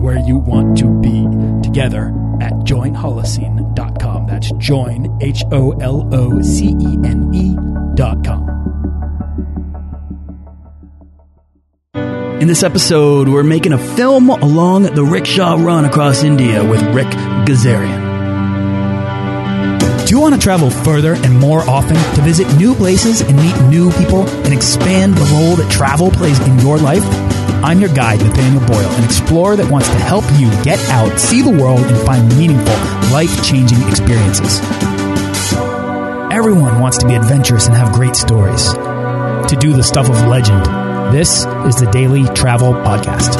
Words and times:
where 0.00 0.18
you 0.18 0.38
want 0.38 0.78
to 0.78 0.88
be 1.00 1.26
together 1.62 2.08
at 2.40 2.52
joinholocene.com. 2.64 4.26
That's 4.26 4.50
join, 4.52 5.18
H 5.20 5.44
O 5.52 5.72
L 5.72 6.08
O 6.12 6.40
C 6.40 6.68
E 6.80 6.98
N 7.04 7.30
E.com. 7.34 8.60
In 12.40 12.48
this 12.48 12.62
episode, 12.62 13.28
we're 13.28 13.42
making 13.42 13.74
a 13.74 13.78
film 13.78 14.30
along 14.30 14.84
the 14.84 15.04
rickshaw 15.04 15.56
run 15.56 15.84
across 15.84 16.22
India 16.22 16.64
with 16.64 16.82
Rick 16.94 17.08
Gazarian. 17.46 18.08
Do 20.06 20.16
you 20.16 20.20
want 20.22 20.34
to 20.34 20.40
travel 20.40 20.70
further 20.70 21.14
and 21.14 21.38
more 21.38 21.60
often 21.68 21.96
to 22.14 22.22
visit 22.22 22.52
new 22.56 22.74
places 22.74 23.20
and 23.20 23.36
meet 23.36 23.54
new 23.68 23.92
people 23.92 24.26
and 24.26 24.54
expand 24.54 25.14
the 25.14 25.24
role 25.34 25.54
that 25.56 25.70
travel 25.70 26.10
plays 26.10 26.40
in 26.48 26.58
your 26.60 26.78
life? 26.78 27.04
I'm 27.62 27.78
your 27.78 27.92
guide, 27.94 28.20
Nathaniel 28.20 28.66
Boyle, 28.66 28.88
an 28.90 29.04
explorer 29.04 29.54
that 29.56 29.70
wants 29.70 29.88
to 29.88 29.96
help 29.96 30.24
you 30.38 30.48
get 30.64 30.78
out, 30.88 31.20
see 31.20 31.42
the 31.42 31.50
world, 31.50 31.80
and 31.80 32.06
find 32.06 32.26
meaningful, 32.38 32.74
life 33.12 33.44
changing 33.44 33.86
experiences. 33.86 34.60
Everyone 36.32 36.80
wants 36.80 36.96
to 36.98 37.06
be 37.06 37.14
adventurous 37.14 37.66
and 37.66 37.76
have 37.76 37.92
great 37.92 38.16
stories. 38.16 38.72
To 38.72 39.56
do 39.60 39.74
the 39.74 39.82
stuff 39.82 40.08
of 40.08 40.26
legend, 40.26 40.64
this 41.14 41.44
is 41.66 41.76
the 41.76 41.88
Daily 41.92 42.24
Travel 42.34 42.72
Podcast. 42.72 43.34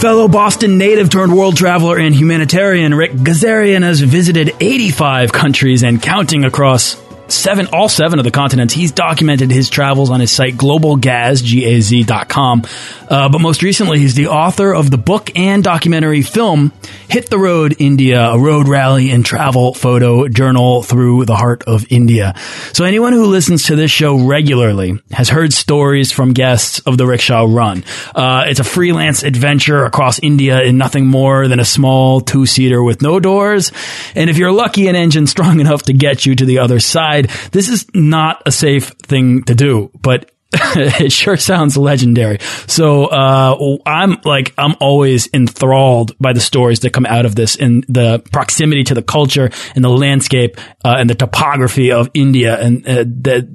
Fellow 0.00 0.26
Boston 0.26 0.76
native 0.76 1.08
turned 1.08 1.36
world 1.36 1.56
traveler 1.56 1.98
and 1.98 2.12
humanitarian 2.12 2.94
Rick 2.94 3.12
Gazarian 3.12 3.82
has 3.82 4.00
visited 4.00 4.54
85 4.58 5.32
countries 5.32 5.84
and 5.84 6.02
counting 6.02 6.44
across 6.44 7.05
seven, 7.28 7.66
all 7.72 7.88
seven 7.88 8.18
of 8.18 8.24
the 8.24 8.30
continents. 8.30 8.74
He's 8.74 8.92
documented 8.92 9.50
his 9.50 9.70
travels 9.70 10.10
on 10.10 10.20
his 10.20 10.30
site, 10.30 10.54
globalgaz, 10.54 11.42
G-A-Z.com. 11.42 12.64
Uh, 13.08 13.28
but 13.28 13.40
most 13.40 13.62
recently, 13.62 13.98
he's 13.98 14.14
the 14.14 14.28
author 14.28 14.74
of 14.74 14.90
the 14.90 14.98
book 14.98 15.30
and 15.36 15.62
documentary 15.62 16.22
film, 16.22 16.72
Hit 17.08 17.30
the 17.30 17.38
Road 17.38 17.76
India, 17.78 18.20
a 18.20 18.38
road 18.38 18.68
rally 18.68 19.10
and 19.10 19.24
travel 19.24 19.74
photo 19.74 20.28
journal 20.28 20.82
through 20.82 21.24
the 21.24 21.36
heart 21.36 21.62
of 21.64 21.86
India. 21.90 22.34
So 22.72 22.84
anyone 22.84 23.12
who 23.12 23.26
listens 23.26 23.64
to 23.64 23.76
this 23.76 23.90
show 23.90 24.26
regularly 24.26 25.00
has 25.12 25.28
heard 25.28 25.52
stories 25.52 26.12
from 26.12 26.32
guests 26.32 26.80
of 26.80 26.98
the 26.98 27.06
rickshaw 27.06 27.46
run. 27.48 27.84
Uh, 28.14 28.44
it's 28.48 28.60
a 28.60 28.64
freelance 28.64 29.22
adventure 29.22 29.84
across 29.84 30.18
India 30.18 30.62
in 30.62 30.78
nothing 30.78 31.06
more 31.06 31.48
than 31.48 31.60
a 31.60 31.64
small 31.64 32.20
two-seater 32.20 32.82
with 32.82 33.02
no 33.02 33.20
doors. 33.20 33.72
And 34.14 34.28
if 34.28 34.36
you're 34.36 34.52
lucky, 34.52 34.88
an 34.88 34.96
engine 34.96 35.26
strong 35.26 35.60
enough 35.66 35.84
to 35.84 35.92
get 35.92 36.26
you 36.26 36.34
to 36.34 36.44
the 36.44 36.58
other 36.58 36.80
side, 36.80 37.15
this 37.22 37.68
is 37.68 37.86
not 37.94 38.42
a 38.46 38.52
safe 38.52 38.88
thing 39.02 39.42
to 39.44 39.54
do, 39.54 39.90
but 40.00 40.30
it 40.52 41.12
sure 41.12 41.36
sounds 41.36 41.76
legendary. 41.76 42.38
So 42.66 43.06
uh, 43.06 43.78
I'm 43.84 44.18
like 44.24 44.54
I'm 44.56 44.74
always 44.80 45.28
enthralled 45.34 46.16
by 46.18 46.32
the 46.32 46.40
stories 46.40 46.80
that 46.80 46.92
come 46.92 47.06
out 47.06 47.26
of 47.26 47.34
this 47.34 47.56
and 47.56 47.84
the 47.88 48.22
proximity 48.32 48.84
to 48.84 48.94
the 48.94 49.02
culture 49.02 49.50
and 49.74 49.84
the 49.84 49.90
landscape 49.90 50.56
uh, 50.84 50.96
and 50.98 51.10
the 51.10 51.14
topography 51.14 51.90
of 51.90 52.08
India 52.14 52.58
and 52.60 52.86
uh, 52.86 53.04
that 53.22 53.48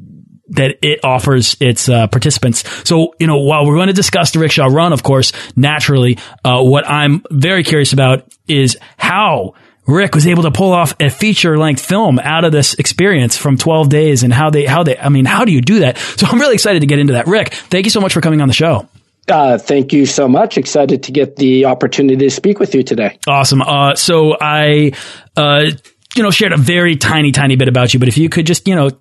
that 0.51 0.77
it 0.81 0.99
offers 1.03 1.55
its 1.61 1.87
uh, 1.87 2.07
participants. 2.07 2.63
So, 2.87 3.13
you 3.19 3.27
know, 3.27 3.37
while 3.37 3.65
we're 3.65 3.75
going 3.75 3.87
to 3.87 3.93
discuss 3.93 4.31
the 4.31 4.39
rickshaw 4.39 4.65
run, 4.65 4.91
of 4.91 5.01
course, 5.01 5.31
naturally, 5.55 6.17
uh, 6.43 6.61
what 6.61 6.85
I'm 6.87 7.23
very 7.31 7.63
curious 7.63 7.93
about 7.93 8.31
is 8.49 8.77
how 8.97 9.53
Rick 9.87 10.15
was 10.15 10.27
able 10.27 10.43
to 10.43 10.51
pull 10.51 10.71
off 10.71 10.93
a 10.99 11.09
feature 11.09 11.57
length 11.57 11.83
film 11.83 12.19
out 12.19 12.45
of 12.45 12.51
this 12.51 12.75
experience 12.75 13.37
from 13.37 13.57
12 13.57 13.89
days 13.89 14.23
and 14.23 14.31
how 14.31 14.49
they, 14.49 14.65
how 14.65 14.83
they, 14.83 14.97
I 14.97 15.09
mean, 15.09 15.25
how 15.25 15.45
do 15.45 15.51
you 15.51 15.61
do 15.61 15.79
that? 15.79 15.97
So 15.97 16.27
I'm 16.27 16.39
really 16.39 16.53
excited 16.53 16.81
to 16.81 16.85
get 16.85 16.99
into 16.99 17.13
that. 17.13 17.27
Rick, 17.27 17.53
thank 17.53 17.85
you 17.85 17.89
so 17.89 17.99
much 17.99 18.13
for 18.13 18.21
coming 18.21 18.41
on 18.41 18.47
the 18.47 18.53
show. 18.53 18.87
Uh, 19.27 19.57
thank 19.57 19.93
you 19.93 20.05
so 20.05 20.27
much. 20.27 20.57
Excited 20.57 21.03
to 21.03 21.11
get 21.11 21.35
the 21.35 21.65
opportunity 21.65 22.17
to 22.25 22.29
speak 22.29 22.59
with 22.59 22.75
you 22.75 22.83
today. 22.83 23.17
Awesome. 23.27 23.61
Uh, 23.61 23.95
so 23.95 24.35
I, 24.39 24.93
uh, 25.35 25.71
you 26.15 26.23
know, 26.23 26.31
shared 26.31 26.53
a 26.53 26.57
very 26.57 26.95
tiny, 26.95 27.31
tiny 27.31 27.55
bit 27.55 27.67
about 27.67 27.93
you, 27.93 27.99
but 27.99 28.07
if 28.07 28.17
you 28.17 28.29
could 28.29 28.45
just, 28.45 28.67
you 28.67 28.75
know, 28.75 28.91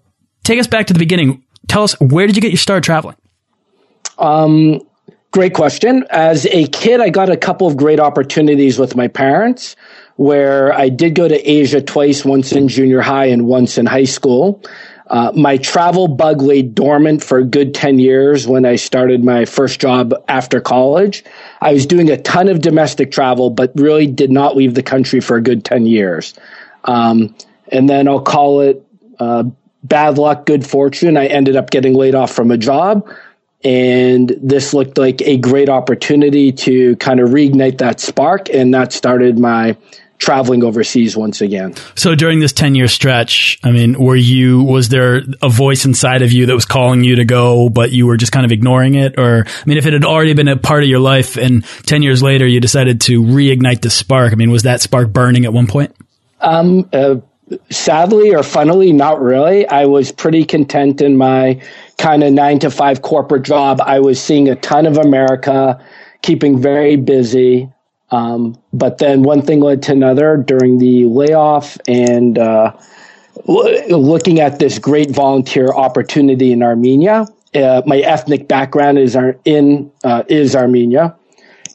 take 0.45 0.59
us 0.59 0.67
back 0.67 0.87
to 0.89 0.93
the 0.93 0.99
beginning, 0.99 1.43
tell 1.69 1.83
us 1.83 1.99
where 2.01 2.27
did 2.27 2.37
you 2.37 2.43
get 2.43 2.53
your 2.53 2.59
start 2.59 2.85
traveling? 2.85 3.17
Um, 4.19 4.87
great 5.31 5.55
question. 5.55 6.05
As 6.11 6.47
a 6.47 6.67
kid, 6.67 7.01
I 7.01 7.11
got 7.11 7.31
a 7.31 7.37
couple 7.37 7.67
of 7.67 7.77
great 7.77 7.99
opportunities 7.99 8.79
with 8.79 8.95
my 8.97 9.09
parents 9.09 9.75
where 10.21 10.71
I 10.75 10.91
did 10.91 11.15
go 11.15 11.27
to 11.27 11.51
Asia 11.51 11.81
twice, 11.81 12.27
once 12.27 12.53
in 12.53 12.69
junior 12.69 13.01
high 13.01 13.25
and 13.25 13.47
once 13.47 13.79
in 13.79 13.87
high 13.87 14.05
school. 14.05 14.63
Uh, 15.07 15.33
my 15.35 15.57
travel 15.57 16.09
bug 16.09 16.43
lay 16.43 16.61
dormant 16.61 17.25
for 17.25 17.39
a 17.39 17.43
good 17.43 17.73
10 17.73 17.99
years 17.99 18.47
when 18.47 18.67
I 18.67 18.77
started 18.77 19.25
my 19.25 19.47
first 19.47 19.81
job 19.81 20.13
after 20.29 20.61
college. 20.61 21.25
I 21.63 21.73
was 21.73 21.87
doing 21.87 22.11
a 22.11 22.19
ton 22.19 22.51
of 22.51 22.61
domestic 22.61 23.11
travel, 23.11 23.49
but 23.49 23.73
really 23.77 24.07
did 24.07 24.31
not 24.31 24.59
leave 24.59 24.75
the 24.75 24.83
country 24.83 25.21
for 25.21 25.39
a 25.39 25.41
good 25.41 25.65
10 25.65 25.87
years. 25.87 26.35
Um, 26.85 27.35
and 27.69 27.89
then 27.89 28.07
I'll 28.07 28.21
call 28.21 28.61
it 28.61 28.87
uh, 29.19 29.45
bad 29.85 30.19
luck, 30.19 30.45
good 30.45 30.67
fortune. 30.67 31.17
I 31.17 31.29
ended 31.29 31.57
up 31.57 31.71
getting 31.71 31.95
laid 31.95 32.15
off 32.15 32.31
from 32.31 32.51
a 32.51 32.59
job. 32.59 33.09
And 33.65 34.35
this 34.43 34.75
looked 34.75 34.99
like 34.99 35.23
a 35.23 35.39
great 35.39 35.71
opportunity 35.71 36.53
to 36.53 36.97
kind 36.97 37.21
of 37.21 37.31
reignite 37.31 37.79
that 37.79 38.01
spark. 38.01 38.51
And 38.51 38.75
that 38.75 38.93
started 38.93 39.39
my 39.39 39.77
traveling 40.21 40.63
overseas 40.63 41.17
once 41.17 41.41
again. 41.41 41.75
So 41.97 42.15
during 42.15 42.39
this 42.39 42.53
10 42.53 42.75
year 42.75 42.87
stretch, 42.87 43.59
I 43.65 43.73
mean, 43.73 43.99
were 43.99 44.15
you, 44.15 44.63
was 44.63 44.91
there 44.91 45.23
a 45.43 45.49
voice 45.49 45.85
inside 45.85 46.23
of 46.23 46.31
you 46.31 46.47
that 46.47 46.55
was 46.55 46.67
calling 46.67 47.03
you 47.03 47.17
to 47.17 47.25
go, 47.25 47.69
but 47.71 47.91
you 47.91 48.07
were 48.07 48.17
just 48.17 48.31
kind 48.31 48.45
of 48.45 48.53
ignoring 48.53 48.95
it? 48.95 49.19
Or, 49.19 49.47
I 49.47 49.63
mean, 49.67 49.79
if 49.79 49.87
it 49.87 49.95
had 49.95 50.05
already 50.05 50.35
been 50.35 50.49
a 50.49 50.57
part 50.57 50.83
of 50.83 50.89
your 50.89 51.01
life 51.01 51.37
and 51.37 51.65
10 51.65 52.03
years 52.03 52.23
later 52.23 52.47
you 52.47 52.61
decided 52.61 53.01
to 53.03 53.23
reignite 53.23 53.81
the 53.81 53.91
spark, 53.91 54.33
I 54.33 54.37
mean, 54.37 54.51
was 54.51 54.63
that 54.63 54.81
spark 54.81 55.13
burning 55.13 55.47
at 55.47 55.53
one 55.53 55.67
point? 55.67 55.97
Um, 56.41 56.89
uh, 56.93 57.17
sadly 57.71 58.35
or 58.35 58.43
funnily, 58.43 58.93
not 58.93 59.21
really. 59.21 59.67
I 59.67 59.87
was 59.87 60.13
pretty 60.13 60.45
content 60.45 61.01
in 61.01 61.17
my 61.17 61.61
kind 61.99 62.23
of 62.23 62.33
nine 62.33 62.59
to 62.61 62.71
five 62.71 63.03
corporate 63.03 63.43
job. 63.43 63.81
I 63.81 64.01
was 64.01 64.23
seeing 64.23 64.49
a 64.49 64.55
ton 64.55 64.87
of 64.87 64.99
America, 64.99 65.83
keeping 66.23 66.61
very 66.61 66.97
busy. 66.97 67.71
Um, 68.11 68.59
but 68.73 68.99
then 68.99 69.23
one 69.23 69.43
thing 69.43 69.61
led 69.61 69.83
to 69.85 69.93
another 69.93 70.37
during 70.37 70.79
the 70.79 71.05
layoff 71.05 71.79
and 71.87 72.39
uh, 72.39 72.77
looking 73.47 74.41
at 74.41 74.59
this 74.59 74.79
great 74.79 75.11
volunteer 75.11 75.69
opportunity 75.69 76.53
in 76.53 76.63
Armenia. 76.63 77.27
Uh, 77.55 77.83
my 77.87 77.99
ethnic 77.99 78.49
background 78.49 78.99
is 78.99 79.17
in 79.45 79.91
uh, 80.05 80.23
is 80.29 80.55
Armenia, 80.55 81.17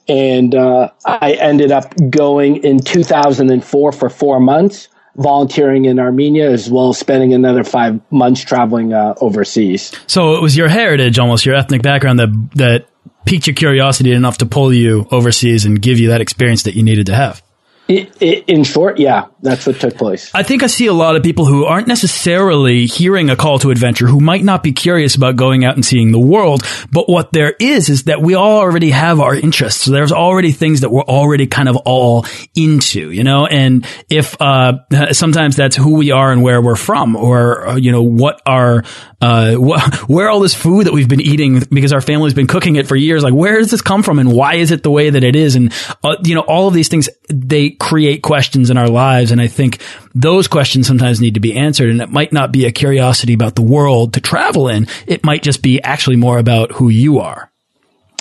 and 0.08 0.56
uh, 0.56 0.90
I 1.06 1.34
ended 1.34 1.72
up 1.72 1.94
going 2.10 2.64
in 2.64 2.80
2004 2.80 3.92
for 3.92 4.10
four 4.10 4.40
months 4.40 4.88
volunteering 5.18 5.86
in 5.86 6.00
Armenia 6.00 6.50
as 6.50 6.70
well 6.70 6.90
as 6.90 6.98
spending 6.98 7.34
another 7.34 7.64
five 7.64 8.00
months 8.12 8.44
traveling 8.44 8.94
uh, 8.94 9.14
overseas. 9.22 9.92
So 10.08 10.36
it 10.36 10.42
was 10.42 10.58
your 10.58 10.68
heritage, 10.68 11.18
almost 11.20 11.46
your 11.46 11.56
ethnic 11.56 11.82
background 11.82 12.20
that 12.20 12.50
that 12.56 12.88
piqued 13.26 13.48
your 13.48 13.56
curiosity 13.56 14.12
enough 14.12 14.38
to 14.40 14.46
pull 14.46 14.74
you 14.74 15.08
overseas 15.12 15.66
and 15.66 15.82
give 15.82 16.00
you 16.00 16.10
that 16.10 16.22
experience 16.22 16.64
that 16.64 16.76
you 16.76 16.84
needed 16.84 17.08
to 17.08 17.16
have. 17.16 17.42
It, 17.88 18.20
it, 18.20 18.46
in 18.48 18.64
short, 18.64 18.98
yeah, 18.98 19.28
that's 19.44 19.68
what 19.68 19.80
took 19.80 19.96
place. 19.96 20.32
I 20.34 20.42
think 20.42 20.64
I 20.64 20.68
see 20.68 20.88
a 20.88 20.94
lot 20.94 21.16
of 21.16 21.22
people 21.22 21.46
who 21.46 21.66
aren't 21.66 21.88
necessarily 21.88 22.88
hearing 22.88 23.30
a 23.30 23.36
call 23.36 23.60
to 23.60 23.70
adventure, 23.70 24.08
who 24.08 24.20
might 24.20 24.44
not 24.44 24.64
be 24.64 24.72
curious 24.72 25.14
about 25.14 25.36
going 25.36 25.64
out 25.64 25.76
and 25.76 25.86
seeing 25.86 26.12
the 26.12 26.20
world. 26.20 26.64
But 26.92 27.08
what 27.08 27.32
there 27.32 27.54
is, 27.60 27.90
is 27.90 28.06
that 28.06 28.24
we 28.24 28.34
all 28.34 28.58
already 28.58 28.90
have 28.90 29.20
our 29.20 29.36
interests. 29.36 29.84
So 29.84 29.92
there's 29.92 30.12
already 30.12 30.52
things 30.52 30.82
that 30.82 30.90
we're 30.90 31.04
already 31.04 31.46
kind 31.46 31.70
of 31.70 31.76
all 31.78 32.26
into, 32.56 33.12
you 33.12 33.24
know? 33.24 33.46
And 33.46 33.86
if, 34.10 34.36
uh, 34.42 34.80
sometimes 35.12 35.56
that's 35.56 35.76
who 35.76 35.96
we 35.96 36.10
are 36.10 36.32
and 36.32 36.42
where 36.42 36.64
we're 36.64 36.76
from 36.76 37.16
or, 37.16 37.68
uh, 37.68 37.76
you 37.76 37.92
know, 37.92 38.02
what 38.02 38.42
our, 38.48 38.84
uh, 39.22 39.56
wh 39.56 40.10
where 40.10 40.30
all 40.30 40.40
this 40.40 40.56
food 40.56 40.88
that 40.88 40.94
we've 40.94 41.10
been 41.10 41.22
eating 41.22 41.62
because 41.70 41.94
our 41.94 42.02
family's 42.02 42.34
been 42.34 42.48
cooking 42.48 42.78
it 42.78 42.88
for 42.88 42.96
years, 42.96 43.22
like 43.22 43.34
where 43.36 43.60
does 43.60 43.70
this 43.70 43.82
come 43.84 44.02
from 44.02 44.18
and 44.18 44.32
why 44.32 44.56
is 44.56 44.72
it 44.72 44.82
the 44.82 44.92
way 44.92 45.12
that 45.12 45.24
it 45.24 45.36
is? 45.36 45.56
And, 45.56 45.72
uh, 46.04 46.16
you 46.24 46.34
know, 46.34 46.42
all 46.42 46.68
of 46.68 46.74
these 46.74 46.88
things, 46.88 47.10
they 47.30 47.75
create 47.80 48.22
questions 48.24 48.70
in 48.70 48.78
our 48.78 48.88
lives. 48.88 49.32
And 49.32 49.42
I 49.42 49.48
think 49.48 49.82
those 50.14 50.48
questions 50.48 50.88
sometimes 50.88 51.22
need 51.22 51.36
to 51.36 51.40
be 51.40 51.56
answered. 51.56 51.90
And 51.90 52.02
it 52.02 52.10
might 52.10 52.34
not 52.34 52.52
be 52.52 52.66
a 52.66 52.72
curiosity 52.72 53.34
about 53.34 53.56
the 53.56 53.62
world 53.62 54.14
to 54.14 54.22
travel 54.22 54.68
in. 54.68 54.88
It 55.08 55.24
might 55.24 55.44
just 55.44 55.62
be 55.62 55.82
actually 55.82 56.16
more 56.16 56.38
about 56.38 56.72
who 56.72 56.90
you 56.90 57.20
are. 57.20 57.52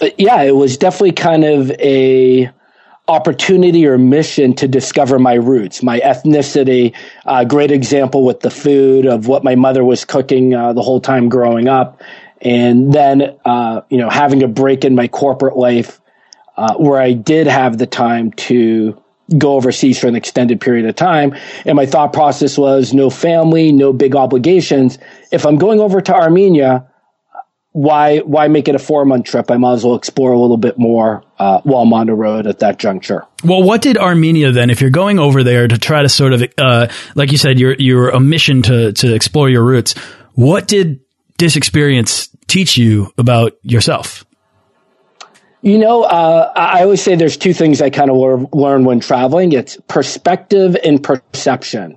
Uh, 0.03 0.11
yeah, 0.19 0.43
it 0.43 0.55
was 0.57 0.77
definitely 0.77 1.13
kind 1.13 1.45
of 1.45 1.71
a, 1.73 2.51
opportunity 3.09 3.87
or 3.87 3.99
mission 3.99 4.55
to 4.55 4.67
discover 4.67 5.19
my 5.19 5.35
roots, 5.35 5.83
my 5.83 6.01
ethnicity. 6.01 6.95
A 7.27 7.45
great 7.45 7.71
example 7.71 8.25
with 8.25 8.41
the 8.41 8.51
food 8.51 9.07
of 9.07 9.27
what 9.27 9.45
my 9.45 9.55
mother 9.55 9.85
was 9.85 10.05
cooking 10.05 10.55
uh, 10.55 10.73
the 10.73 10.83
whole 10.83 11.01
time 11.01 11.29
growing 11.29 11.69
up. 11.69 12.03
And 12.41 12.93
then, 12.93 13.39
uh, 13.45 13.83
you 13.91 13.99
know, 13.99 14.11
having 14.11 14.43
a 14.43 14.49
break 14.49 14.85
in 14.85 14.95
my 14.95 15.09
corporate 15.09 15.57
life 15.57 16.01
uh, 16.57 16.75
where 16.75 17.01
I 17.01 17.13
did 17.13 17.47
have 17.47 17.79
the 17.79 17.87
time 17.87 18.33
to 18.33 19.01
go 19.39 19.55
overseas 19.55 19.99
for 19.99 20.07
an 20.07 20.17
extended 20.17 20.61
period 20.61 20.87
of 20.87 20.95
time. 20.97 21.35
And 21.65 21.77
my 21.77 21.87
thought 21.87 22.13
process 22.13 22.59
was 22.59 22.93
no 22.93 23.11
family, 23.11 23.73
no 23.73 23.93
big 23.93 24.17
obligations. 24.17 24.99
If 25.33 25.47
I'm 25.47 25.57
going 25.57 25.81
over 25.81 26.01
to 26.01 26.15
Armenia, 26.15 26.89
why 27.73 28.19
why 28.21 28.47
make 28.47 28.69
it 28.69 28.77
a 28.77 28.79
four 28.79 29.05
month 29.05 29.27
trip? 29.27 29.51
I 29.51 29.57
might 29.57 29.73
as 29.73 29.85
well 29.85 29.97
explore 29.97 30.33
a 30.33 30.39
little 30.39 30.57
bit 30.57 30.79
more 30.79 31.25
uh, 31.41 31.61
while 31.63 31.83
I'm 31.83 31.93
on 31.93 32.07
the 32.07 32.15
road 32.15 32.47
at 32.47 32.61
that 32.61 32.79
juncture. 32.79 33.27
Well, 33.45 33.65
what 33.65 33.83
did 33.83 33.99
Armenia 33.99 34.53
then? 34.53 34.71
If 34.71 34.81
you're 34.81 34.91
going 34.91 35.19
over 35.19 35.43
there 35.43 35.67
to 35.67 35.77
try 35.77 36.03
to 36.03 36.09
sort 36.09 36.33
of, 36.33 36.45
uh, 36.57 36.87
like 37.17 37.33
you 37.33 37.39
said, 37.39 37.59
your 37.59 37.75
your 37.75 38.11
a 38.11 38.21
mission 38.21 38.63
to 38.63 38.93
to 38.93 39.15
explore 39.15 39.51
your 39.51 39.65
roots. 39.65 39.95
What 40.35 40.69
did 40.69 41.01
this 41.39 41.57
experience 41.57 42.29
teach 42.47 42.77
you 42.77 43.13
about 43.19 43.55
yourself? 43.63 44.25
You 45.65 45.79
know, 45.79 46.03
uh, 46.03 46.53
I 46.55 46.83
always 46.83 47.03
say 47.03 47.15
there's 47.15 47.39
two 47.39 47.55
things 47.55 47.81
I 47.81 47.89
kind 47.89 48.11
of 48.11 48.53
learn 48.53 48.85
when 48.85 49.01
traveling. 49.01 49.53
It's 49.53 49.79
perspective 49.89 50.77
and 50.85 51.03
perception. 51.03 51.97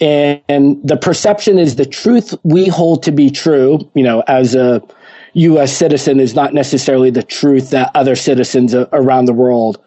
And, 0.00 0.42
and 0.48 0.80
the 0.82 0.96
perception 0.96 1.60
is 1.60 1.76
the 1.76 1.86
truth 1.86 2.34
we 2.42 2.66
hold 2.66 3.04
to 3.04 3.12
be 3.12 3.30
true, 3.30 3.88
you 3.94 4.02
know, 4.02 4.24
as 4.26 4.56
a 4.56 4.82
U.S. 5.34 5.76
citizen 5.76 6.18
is 6.18 6.34
not 6.34 6.54
necessarily 6.54 7.10
the 7.10 7.22
truth 7.22 7.70
that 7.70 7.92
other 7.94 8.16
citizens 8.16 8.74
around 8.74 9.26
the 9.26 9.32
world 9.32 9.80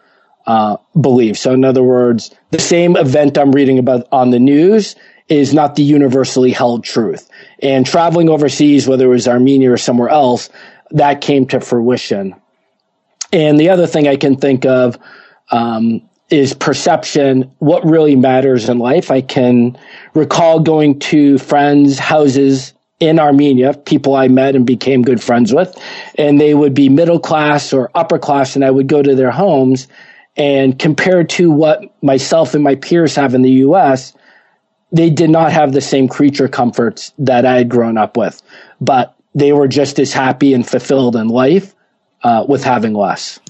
uh, 0.46 0.78
believe. 0.98 1.36
So, 1.36 1.52
in 1.52 1.66
other 1.66 1.82
words, 1.82 2.34
the 2.50 2.58
same 2.58 2.96
event 2.96 3.36
I'm 3.36 3.52
reading 3.52 3.78
about 3.78 4.08
on 4.10 4.30
the 4.30 4.40
news 4.40 4.96
is 5.28 5.52
not 5.52 5.74
the 5.74 5.82
universally 5.82 6.50
held 6.50 6.82
truth. 6.82 7.28
And 7.62 7.84
traveling 7.84 8.30
overseas, 8.30 8.88
whether 8.88 9.04
it 9.04 9.08
was 9.08 9.28
Armenia 9.28 9.70
or 9.70 9.76
somewhere 9.76 10.08
else, 10.08 10.48
that 10.92 11.20
came 11.20 11.46
to 11.48 11.60
fruition. 11.60 12.34
And 13.32 13.58
the 13.58 13.70
other 13.70 13.86
thing 13.86 14.08
I 14.08 14.16
can 14.16 14.36
think 14.36 14.64
of 14.64 14.98
um, 15.50 16.02
is 16.30 16.54
perception, 16.54 17.50
what 17.58 17.84
really 17.84 18.16
matters 18.16 18.68
in 18.68 18.78
life. 18.78 19.10
I 19.10 19.20
can 19.20 19.78
recall 20.14 20.60
going 20.60 20.98
to 21.00 21.38
friends' 21.38 21.98
houses 21.98 22.74
in 23.00 23.18
Armenia, 23.18 23.74
people 23.74 24.14
I 24.14 24.28
met 24.28 24.56
and 24.56 24.66
became 24.66 25.02
good 25.02 25.22
friends 25.22 25.54
with, 25.54 25.76
and 26.16 26.40
they 26.40 26.54
would 26.54 26.74
be 26.74 26.88
middle 26.88 27.20
class 27.20 27.72
or 27.72 27.90
upper 27.94 28.18
class, 28.18 28.56
and 28.56 28.64
I 28.64 28.70
would 28.70 28.88
go 28.88 29.02
to 29.02 29.14
their 29.14 29.30
homes. 29.30 29.86
And 30.36 30.78
compared 30.78 31.28
to 31.30 31.50
what 31.50 31.82
myself 32.02 32.54
and 32.54 32.62
my 32.62 32.74
peers 32.74 33.14
have 33.16 33.34
in 33.34 33.42
the 33.42 33.50
US, 33.50 34.14
they 34.90 35.10
did 35.10 35.30
not 35.30 35.52
have 35.52 35.72
the 35.72 35.80
same 35.80 36.08
creature 36.08 36.48
comforts 36.48 37.12
that 37.18 37.44
I 37.44 37.56
had 37.56 37.68
grown 37.68 37.96
up 37.96 38.16
with, 38.16 38.42
but 38.80 39.14
they 39.34 39.52
were 39.52 39.68
just 39.68 39.98
as 39.98 40.12
happy 40.12 40.54
and 40.54 40.66
fulfilled 40.66 41.14
in 41.14 41.28
life 41.28 41.74
uh, 42.22 42.44
with 42.48 42.64
having 42.64 42.94
less. 42.94 43.40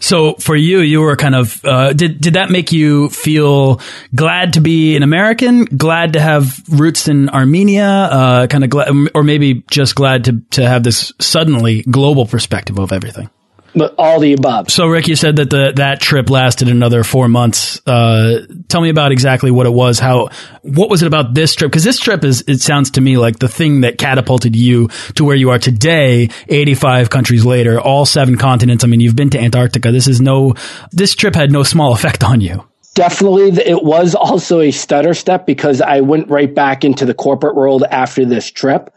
So 0.00 0.34
for 0.34 0.54
you, 0.54 0.80
you 0.80 1.00
were 1.00 1.16
kind 1.16 1.34
of 1.34 1.64
uh, 1.64 1.92
did 1.92 2.20
did 2.20 2.34
that 2.34 2.50
make 2.50 2.72
you 2.72 3.08
feel 3.08 3.80
glad 4.14 4.52
to 4.52 4.60
be 4.60 4.96
an 4.96 5.02
American, 5.02 5.64
glad 5.64 6.12
to 6.12 6.20
have 6.20 6.62
roots 6.68 7.08
in 7.08 7.28
Armenia, 7.30 7.86
uh, 7.86 8.46
kind 8.46 8.64
of 8.64 8.70
glad, 8.70 8.88
or 9.14 9.24
maybe 9.24 9.64
just 9.70 9.94
glad 9.94 10.24
to 10.24 10.40
to 10.50 10.68
have 10.68 10.84
this 10.84 11.12
suddenly 11.18 11.82
global 11.82 12.26
perspective 12.26 12.78
of 12.78 12.92
everything? 12.92 13.28
But 13.74 13.94
all 13.98 14.18
the 14.18 14.32
above. 14.32 14.70
So, 14.70 14.86
Rick, 14.86 15.08
you 15.08 15.16
said 15.16 15.36
that 15.36 15.50
the 15.50 15.72
that 15.76 16.00
trip 16.00 16.30
lasted 16.30 16.68
another 16.68 17.04
four 17.04 17.28
months. 17.28 17.80
Uh, 17.86 18.46
tell 18.68 18.80
me 18.80 18.88
about 18.88 19.12
exactly 19.12 19.50
what 19.50 19.66
it 19.66 19.72
was. 19.72 19.98
How 19.98 20.28
what 20.62 20.88
was 20.88 21.02
it 21.02 21.06
about 21.06 21.34
this 21.34 21.54
trip? 21.54 21.70
Because 21.70 21.84
this 21.84 21.98
trip 21.98 22.24
is 22.24 22.42
it 22.48 22.60
sounds 22.60 22.92
to 22.92 23.00
me 23.00 23.18
like 23.18 23.38
the 23.38 23.48
thing 23.48 23.82
that 23.82 23.98
catapulted 23.98 24.56
you 24.56 24.88
to 25.16 25.24
where 25.24 25.36
you 25.36 25.50
are 25.50 25.58
today. 25.58 26.30
Eighty 26.48 26.74
five 26.74 27.10
countries 27.10 27.44
later, 27.44 27.78
all 27.78 28.06
seven 28.06 28.36
continents. 28.38 28.84
I 28.84 28.86
mean, 28.86 29.00
you've 29.00 29.16
been 29.16 29.30
to 29.30 29.38
Antarctica. 29.38 29.92
This 29.92 30.08
is 30.08 30.20
no. 30.20 30.54
This 30.90 31.14
trip 31.14 31.34
had 31.34 31.52
no 31.52 31.62
small 31.62 31.92
effect 31.92 32.24
on 32.24 32.40
you. 32.40 32.66
Definitely, 32.94 33.50
it 33.62 33.84
was 33.84 34.14
also 34.14 34.60
a 34.60 34.70
stutter 34.70 35.14
step 35.14 35.46
because 35.46 35.80
I 35.80 36.00
went 36.00 36.28
right 36.28 36.52
back 36.52 36.84
into 36.84 37.04
the 37.04 37.14
corporate 37.14 37.54
world 37.54 37.84
after 37.84 38.24
this 38.24 38.50
trip 38.50 38.92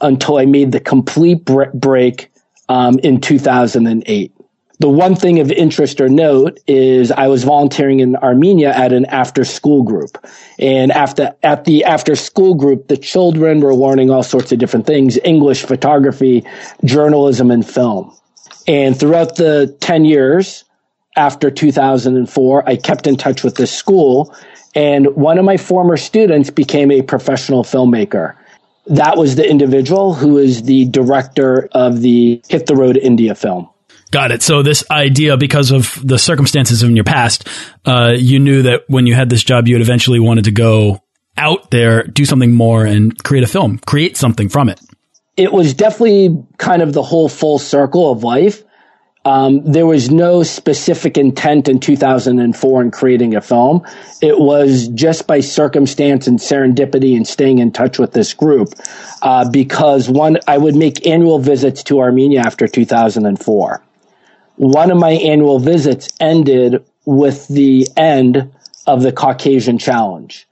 until 0.00 0.36
I 0.36 0.46
made 0.46 0.72
the 0.72 0.80
complete 0.80 1.44
break 1.44 2.29
um, 2.70 3.00
in 3.00 3.20
2008. 3.20 4.32
The 4.78 4.88
one 4.88 5.14
thing 5.14 5.40
of 5.40 5.50
interest 5.50 6.00
or 6.00 6.08
note 6.08 6.58
is 6.66 7.10
I 7.12 7.26
was 7.26 7.44
volunteering 7.44 8.00
in 8.00 8.16
Armenia 8.16 8.70
at 8.70 8.94
an 8.94 9.04
after 9.06 9.44
school 9.44 9.82
group. 9.82 10.16
And 10.58 10.90
after, 10.92 11.34
at 11.42 11.66
the 11.66 11.84
after 11.84 12.16
school 12.16 12.54
group, 12.54 12.88
the 12.88 12.96
children 12.96 13.60
were 13.60 13.74
learning 13.74 14.10
all 14.10 14.22
sorts 14.22 14.52
of 14.52 14.58
different 14.58 14.86
things, 14.86 15.18
English, 15.22 15.64
photography, 15.64 16.46
journalism, 16.84 17.50
and 17.50 17.68
film. 17.68 18.16
And 18.66 18.98
throughout 18.98 19.36
the 19.36 19.76
10 19.80 20.06
years 20.06 20.64
after 21.16 21.50
2004, 21.50 22.66
I 22.66 22.76
kept 22.76 23.06
in 23.06 23.16
touch 23.16 23.42
with 23.42 23.56
this 23.56 23.76
school 23.76 24.34
and 24.74 25.14
one 25.16 25.38
of 25.38 25.44
my 25.44 25.56
former 25.56 25.96
students 25.96 26.50
became 26.50 26.92
a 26.92 27.02
professional 27.02 27.64
filmmaker 27.64 28.36
that 28.86 29.16
was 29.16 29.36
the 29.36 29.48
individual 29.48 30.14
who 30.14 30.38
is 30.38 30.62
the 30.62 30.86
director 30.86 31.68
of 31.72 32.00
the 32.00 32.42
Hit 32.48 32.66
the 32.66 32.74
Road 32.74 32.96
India 32.96 33.34
film. 33.34 33.68
Got 34.10 34.32
it. 34.32 34.42
So 34.42 34.62
this 34.62 34.82
idea, 34.90 35.36
because 35.36 35.70
of 35.70 35.96
the 36.02 36.18
circumstances 36.18 36.82
in 36.82 36.96
your 36.96 37.04
past, 37.04 37.46
uh, 37.84 38.14
you 38.16 38.40
knew 38.40 38.62
that 38.62 38.82
when 38.88 39.06
you 39.06 39.14
had 39.14 39.30
this 39.30 39.44
job, 39.44 39.68
you 39.68 39.74
had 39.76 39.82
eventually 39.82 40.18
wanted 40.18 40.44
to 40.44 40.50
go 40.50 41.00
out 41.36 41.70
there, 41.70 42.02
do 42.02 42.24
something 42.24 42.52
more, 42.52 42.84
and 42.84 43.16
create 43.22 43.44
a 43.44 43.46
film, 43.46 43.78
create 43.86 44.16
something 44.16 44.48
from 44.48 44.68
it. 44.68 44.80
It 45.36 45.52
was 45.52 45.74
definitely 45.74 46.44
kind 46.58 46.82
of 46.82 46.92
the 46.92 47.02
whole 47.02 47.28
full 47.28 47.58
circle 47.58 48.10
of 48.10 48.24
life. 48.24 48.64
Um, 49.24 49.62
there 49.64 49.84
was 49.84 50.10
no 50.10 50.42
specific 50.42 51.18
intent 51.18 51.68
in 51.68 51.78
2004 51.78 52.82
in 52.82 52.90
creating 52.90 53.36
a 53.36 53.42
film. 53.42 53.86
It 54.22 54.38
was 54.38 54.88
just 54.88 55.26
by 55.26 55.40
circumstance 55.40 56.26
and 56.26 56.38
serendipity 56.38 57.16
and 57.16 57.26
staying 57.26 57.58
in 57.58 57.70
touch 57.70 57.98
with 57.98 58.12
this 58.12 58.32
group. 58.32 58.72
Uh, 59.20 59.48
because 59.50 60.08
one, 60.08 60.38
I 60.48 60.56
would 60.56 60.74
make 60.74 61.06
annual 61.06 61.38
visits 61.38 61.82
to 61.84 62.00
Armenia 62.00 62.40
after 62.40 62.66
2004. 62.66 63.82
One 64.56 64.90
of 64.90 64.98
my 64.98 65.12
annual 65.12 65.58
visits 65.58 66.08
ended 66.18 66.82
with 67.04 67.46
the 67.48 67.88
end 67.96 68.52
of 68.86 69.02
the 69.02 69.12
Caucasian 69.12 69.76
Challenge. 69.78 70.46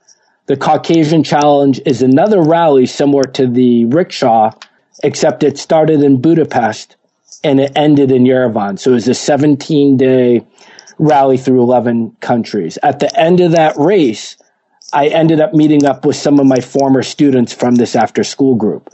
The 0.45 0.57
Caucasian 0.57 1.23
Challenge 1.23 1.81
is 1.85 2.01
another 2.01 2.41
rally 2.41 2.85
similar 2.85 3.23
to 3.23 3.47
the 3.47 3.85
rickshaw, 3.85 4.51
except 5.03 5.43
it 5.43 5.57
started 5.57 6.01
in 6.03 6.21
Budapest 6.21 6.95
and 7.43 7.59
it 7.59 7.71
ended 7.75 8.11
in 8.11 8.23
Yerevan. 8.23 8.79
So 8.79 8.91
it 8.91 8.95
was 8.95 9.07
a 9.07 9.13
17 9.13 9.97
day 9.97 10.45
rally 10.97 11.37
through 11.37 11.61
11 11.61 12.17
countries. 12.19 12.77
At 12.83 12.99
the 12.99 13.19
end 13.19 13.39
of 13.39 13.51
that 13.51 13.77
race, 13.77 14.37
I 14.91 15.07
ended 15.07 15.39
up 15.39 15.53
meeting 15.53 15.85
up 15.85 16.05
with 16.05 16.15
some 16.15 16.39
of 16.39 16.45
my 16.45 16.59
former 16.59 17.03
students 17.03 17.53
from 17.53 17.75
this 17.75 17.95
after 17.95 18.23
school 18.23 18.55
group. 18.55 18.89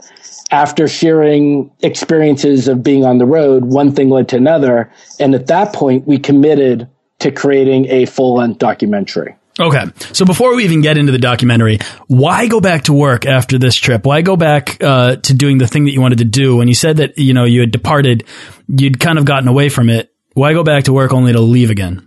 After 0.50 0.86
sharing 0.86 1.72
experiences 1.80 2.68
of 2.68 2.82
being 2.82 3.04
on 3.04 3.18
the 3.18 3.26
road, 3.26 3.64
one 3.64 3.92
thing 3.92 4.10
led 4.10 4.28
to 4.28 4.36
another. 4.36 4.92
And 5.18 5.34
at 5.34 5.48
that 5.48 5.72
point, 5.72 6.06
we 6.06 6.18
committed 6.18 6.88
to 7.18 7.32
creating 7.32 7.86
a 7.86 8.06
full 8.06 8.36
length 8.36 8.58
documentary. 8.58 9.34
Okay. 9.58 9.84
So 10.12 10.26
before 10.26 10.54
we 10.54 10.64
even 10.64 10.82
get 10.82 10.98
into 10.98 11.12
the 11.12 11.18
documentary, 11.18 11.78
why 12.08 12.46
go 12.46 12.60
back 12.60 12.84
to 12.84 12.92
work 12.92 13.24
after 13.24 13.58
this 13.58 13.74
trip? 13.74 14.04
Why 14.04 14.20
go 14.20 14.36
back 14.36 14.82
uh, 14.82 15.16
to 15.16 15.34
doing 15.34 15.58
the 15.58 15.66
thing 15.66 15.86
that 15.86 15.92
you 15.92 16.00
wanted 16.00 16.18
to 16.18 16.24
do? 16.24 16.56
When 16.56 16.68
you 16.68 16.74
said 16.74 16.98
that, 16.98 17.18
you 17.18 17.32
know, 17.32 17.44
you 17.44 17.60
had 17.60 17.70
departed, 17.70 18.24
you'd 18.68 19.00
kind 19.00 19.18
of 19.18 19.24
gotten 19.24 19.48
away 19.48 19.70
from 19.70 19.88
it. 19.88 20.12
Why 20.34 20.52
go 20.52 20.62
back 20.62 20.84
to 20.84 20.92
work 20.92 21.14
only 21.14 21.32
to 21.32 21.40
leave 21.40 21.70
again? 21.70 22.06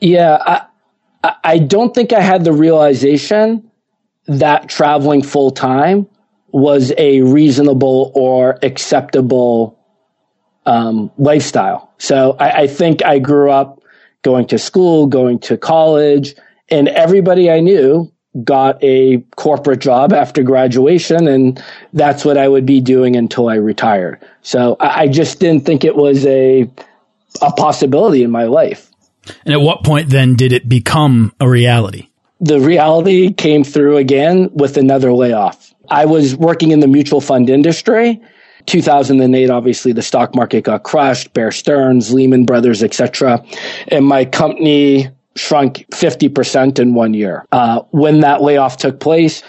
Yeah, 0.00 0.66
I, 1.24 1.34
I 1.42 1.58
don't 1.58 1.94
think 1.94 2.12
I 2.12 2.20
had 2.20 2.44
the 2.44 2.52
realization 2.52 3.70
that 4.26 4.68
traveling 4.68 5.22
full 5.22 5.50
time 5.50 6.06
was 6.50 6.92
a 6.98 7.22
reasonable 7.22 8.12
or 8.14 8.58
acceptable 8.62 9.78
um, 10.66 11.10
lifestyle. 11.16 11.92
So 11.96 12.36
I, 12.38 12.62
I 12.62 12.66
think 12.66 13.02
I 13.02 13.18
grew 13.18 13.50
up 13.50 13.77
going 14.28 14.46
to 14.48 14.58
school, 14.58 15.06
going 15.06 15.38
to 15.38 15.56
college, 15.56 16.34
and 16.68 16.86
everybody 16.88 17.50
I 17.50 17.60
knew 17.60 18.12
got 18.44 18.78
a 18.84 19.18
corporate 19.36 19.80
job 19.80 20.12
after 20.12 20.42
graduation 20.42 21.26
and 21.26 21.62
that's 21.94 22.26
what 22.26 22.36
I 22.36 22.46
would 22.46 22.66
be 22.66 22.80
doing 22.80 23.16
until 23.16 23.48
I 23.48 23.54
retired. 23.54 24.20
So 24.42 24.76
I, 24.78 25.08
just 25.08 25.40
didn't 25.40 25.64
think 25.64 25.82
it 25.82 25.96
was 25.96 26.26
a 26.26 26.70
a 27.40 27.52
possibility 27.52 28.22
in 28.22 28.30
my 28.30 28.44
life. 28.44 28.90
And 29.44 29.54
at 29.54 29.60
what 29.60 29.82
point 29.82 30.10
then 30.10 30.34
did 30.34 30.52
it 30.52 30.68
become 30.68 31.32
a 31.40 31.48
reality? 31.48 32.08
The 32.40 32.60
reality 32.60 33.32
came 33.32 33.64
through 33.64 33.96
again 33.96 34.50
with 34.52 34.76
another 34.76 35.12
layoff. 35.12 35.74
I 35.90 36.04
was 36.04 36.36
working 36.36 36.70
in 36.70 36.80
the 36.80 36.86
mutual 36.86 37.20
fund 37.20 37.48
industry 37.48 38.20
2008, 38.68 39.50
obviously 39.50 39.92
the 39.92 40.02
stock 40.02 40.34
market 40.34 40.64
got 40.64 40.84
crushed, 40.84 41.32
Bear 41.32 41.50
Stearns, 41.50 42.12
Lehman 42.12 42.44
Brothers, 42.44 42.82
etc. 42.82 43.42
And 43.88 44.04
my 44.04 44.24
company 44.24 45.08
shrunk 45.36 45.86
50% 45.90 46.78
in 46.78 46.94
one 46.94 47.14
year. 47.14 47.46
Uh, 47.50 47.80
when 47.90 48.20
that 48.20 48.42
layoff 48.42 48.76
took 48.76 49.00
place, 49.00 49.42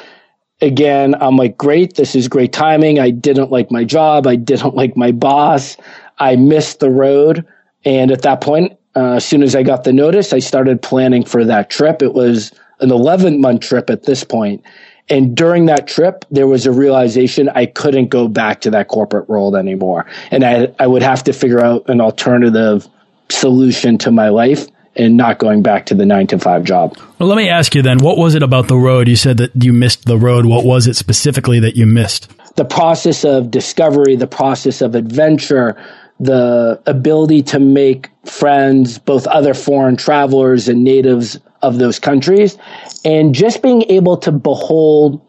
again, 0.61 1.15
I'm 1.19 1.35
like, 1.35 1.57
great, 1.57 1.95
this 1.95 2.15
is 2.15 2.27
great 2.27 2.53
timing. 2.53 2.99
I 2.99 3.11
didn't 3.11 3.51
like 3.51 3.71
my 3.71 3.83
job. 3.83 4.25
I 4.25 4.35
didn't 4.35 4.75
like 4.75 4.95
my 4.95 5.11
boss. 5.11 5.77
I 6.19 6.35
missed 6.35 6.79
the 6.79 6.89
road. 6.89 7.45
And 7.85 8.11
at 8.11 8.21
that 8.21 8.41
point, 8.41 8.77
uh, 8.95 9.13
as 9.13 9.25
soon 9.25 9.43
as 9.43 9.55
I 9.55 9.63
got 9.63 9.83
the 9.83 9.93
notice, 9.93 10.33
I 10.33 10.39
started 10.39 10.81
planning 10.81 11.23
for 11.23 11.43
that 11.45 11.69
trip. 11.69 12.01
It 12.01 12.13
was 12.13 12.51
an 12.79 12.91
11 12.91 13.41
month 13.41 13.61
trip 13.61 13.89
at 13.89 14.03
this 14.03 14.23
point. 14.23 14.63
And 15.09 15.35
during 15.35 15.65
that 15.65 15.87
trip, 15.87 16.25
there 16.29 16.47
was 16.47 16.65
a 16.65 16.71
realization 16.71 17.49
I 17.49 17.65
couldn't 17.65 18.09
go 18.09 18.27
back 18.27 18.61
to 18.61 18.71
that 18.71 18.87
corporate 18.87 19.27
world 19.27 19.55
anymore. 19.55 20.05
And 20.29 20.43
I, 20.43 20.73
I 20.77 20.87
would 20.87 21.01
have 21.01 21.23
to 21.23 21.33
figure 21.33 21.59
out 21.59 21.89
an 21.89 21.99
alternative 21.99 22.87
solution 23.29 23.97
to 23.99 24.11
my 24.11 24.29
life 24.29 24.67
and 24.95 25.17
not 25.17 25.39
going 25.39 25.61
back 25.61 25.85
to 25.87 25.95
the 25.95 26.05
nine 26.05 26.27
to 26.27 26.37
five 26.37 26.63
job. 26.63 26.97
Well, 27.19 27.29
let 27.29 27.37
me 27.37 27.49
ask 27.49 27.73
you 27.73 27.81
then, 27.81 27.99
what 27.99 28.17
was 28.17 28.35
it 28.35 28.43
about 28.43 28.67
the 28.67 28.77
road? 28.77 29.07
You 29.07 29.15
said 29.15 29.37
that 29.37 29.51
you 29.63 29.71
missed 29.71 30.05
the 30.05 30.17
road. 30.17 30.45
What 30.45 30.65
was 30.65 30.87
it 30.87 30.95
specifically 30.95 31.59
that 31.61 31.75
you 31.75 31.85
missed? 31.85 32.29
The 32.55 32.65
process 32.65 33.23
of 33.23 33.49
discovery, 33.49 34.15
the 34.15 34.27
process 34.27 34.81
of 34.81 34.95
adventure, 34.95 35.81
the 36.19 36.81
ability 36.85 37.43
to 37.43 37.59
make 37.59 38.09
friends, 38.25 38.99
both 38.99 39.25
other 39.27 39.53
foreign 39.53 39.95
travelers 39.95 40.67
and 40.67 40.83
natives 40.83 41.39
of 41.61 41.77
those 41.77 41.99
countries, 41.99 42.57
and 43.03 43.33
just 43.35 43.61
being 43.61 43.83
able 43.89 44.17
to 44.17 44.31
behold 44.31 45.25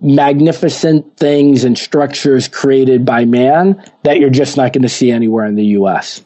magnificent 0.00 1.16
things 1.16 1.64
and 1.64 1.76
structures 1.76 2.48
created 2.48 3.04
by 3.04 3.24
man 3.24 3.82
that 4.02 4.18
you're 4.18 4.30
just 4.30 4.56
not 4.56 4.72
going 4.72 4.82
to 4.82 4.88
see 4.88 5.10
anywhere 5.10 5.44
in 5.44 5.54
the 5.54 5.64
US. 5.64 6.22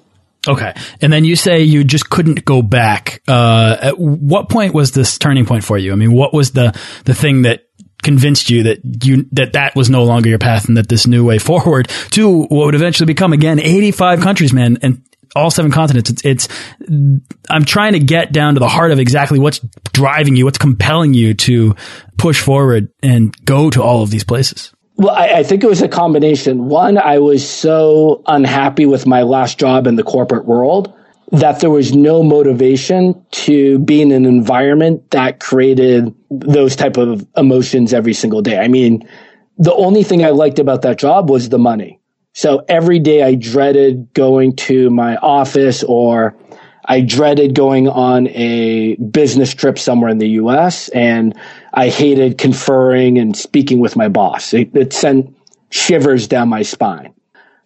Okay. 0.46 0.74
And 1.00 1.12
then 1.12 1.24
you 1.24 1.36
say 1.36 1.62
you 1.62 1.84
just 1.84 2.10
couldn't 2.10 2.44
go 2.44 2.62
back. 2.62 3.22
Uh, 3.26 3.76
at 3.80 3.98
what 3.98 4.48
point 4.48 4.74
was 4.74 4.92
this 4.92 5.18
turning 5.18 5.46
point 5.46 5.64
for 5.64 5.78
you? 5.78 5.92
I 5.92 5.96
mean, 5.96 6.12
what 6.12 6.34
was 6.34 6.52
the, 6.52 6.78
the 7.04 7.14
thing 7.14 7.42
that 7.42 7.64
convinced 8.02 8.50
you 8.50 8.64
that 8.64 8.80
you, 9.04 9.26
that 9.32 9.54
that 9.54 9.74
was 9.74 9.88
no 9.88 10.04
longer 10.04 10.28
your 10.28 10.38
path 10.38 10.68
and 10.68 10.76
that 10.76 10.88
this 10.88 11.06
new 11.06 11.24
way 11.24 11.38
forward 11.38 11.88
to 12.10 12.42
what 12.44 12.66
would 12.66 12.74
eventually 12.74 13.06
become 13.06 13.32
again 13.32 13.58
85 13.58 14.20
countries, 14.20 14.52
man, 14.52 14.78
and 14.82 15.02
all 15.34 15.50
seven 15.50 15.70
continents. 15.70 16.10
It's, 16.10 16.24
it's, 16.24 16.48
I'm 17.50 17.64
trying 17.64 17.94
to 17.94 17.98
get 17.98 18.32
down 18.32 18.54
to 18.54 18.60
the 18.60 18.68
heart 18.68 18.92
of 18.92 18.98
exactly 18.98 19.38
what's 19.38 19.60
driving 19.92 20.36
you, 20.36 20.44
what's 20.44 20.58
compelling 20.58 21.14
you 21.14 21.34
to 21.34 21.74
push 22.16 22.40
forward 22.40 22.88
and 23.02 23.34
go 23.44 23.70
to 23.70 23.82
all 23.82 24.02
of 24.02 24.10
these 24.10 24.24
places. 24.24 24.72
Well, 24.96 25.14
I, 25.14 25.38
I, 25.38 25.42
think 25.42 25.64
it 25.64 25.66
was 25.66 25.82
a 25.82 25.88
combination. 25.88 26.68
One, 26.68 26.98
I 26.98 27.18
was 27.18 27.48
so 27.48 28.22
unhappy 28.26 28.86
with 28.86 29.06
my 29.06 29.22
last 29.22 29.58
job 29.58 29.88
in 29.88 29.96
the 29.96 30.04
corporate 30.04 30.46
world 30.46 30.94
that 31.32 31.58
there 31.58 31.70
was 31.70 31.92
no 31.92 32.22
motivation 32.22 33.24
to 33.32 33.80
be 33.80 34.00
in 34.00 34.12
an 34.12 34.24
environment 34.24 35.10
that 35.10 35.40
created 35.40 36.14
those 36.30 36.76
type 36.76 36.96
of 36.96 37.26
emotions 37.36 37.92
every 37.92 38.14
single 38.14 38.40
day. 38.40 38.58
I 38.58 38.68
mean, 38.68 39.08
the 39.58 39.74
only 39.74 40.04
thing 40.04 40.24
I 40.24 40.30
liked 40.30 40.60
about 40.60 40.82
that 40.82 40.98
job 40.98 41.28
was 41.28 41.48
the 41.48 41.58
money. 41.58 42.00
So 42.34 42.64
every 42.68 42.98
day 42.98 43.22
I 43.22 43.36
dreaded 43.36 44.12
going 44.12 44.56
to 44.56 44.90
my 44.90 45.16
office 45.16 45.84
or 45.84 46.36
I 46.84 47.00
dreaded 47.00 47.54
going 47.54 47.88
on 47.88 48.26
a 48.28 48.96
business 48.96 49.54
trip 49.54 49.78
somewhere 49.78 50.10
in 50.10 50.18
the 50.18 50.30
US 50.30 50.88
and 50.88 51.38
I 51.72 51.88
hated 51.88 52.36
conferring 52.36 53.18
and 53.18 53.36
speaking 53.36 53.78
with 53.78 53.94
my 53.94 54.08
boss. 54.08 54.52
It, 54.52 54.74
it 54.74 54.92
sent 54.92 55.34
shivers 55.70 56.26
down 56.26 56.48
my 56.48 56.62
spine. 56.62 57.14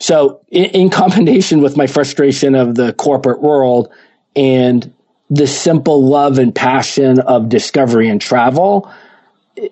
So 0.01 0.43
in, 0.49 0.67
in 0.67 0.91
combination 0.91 1.63
with 1.63 1.79
my 1.79 1.87
frustration 1.87 2.55
of 2.55 2.75
the 2.75 2.93
corporate 2.93 3.41
world 3.41 3.91
and 4.37 4.93
the 5.31 5.47
simple 5.47 6.07
love 6.07 6.39
and 6.39 6.55
passion 6.55 7.21
of 7.21 7.49
discovery 7.49 8.11
and 8.11 8.21
travel, 8.21 8.93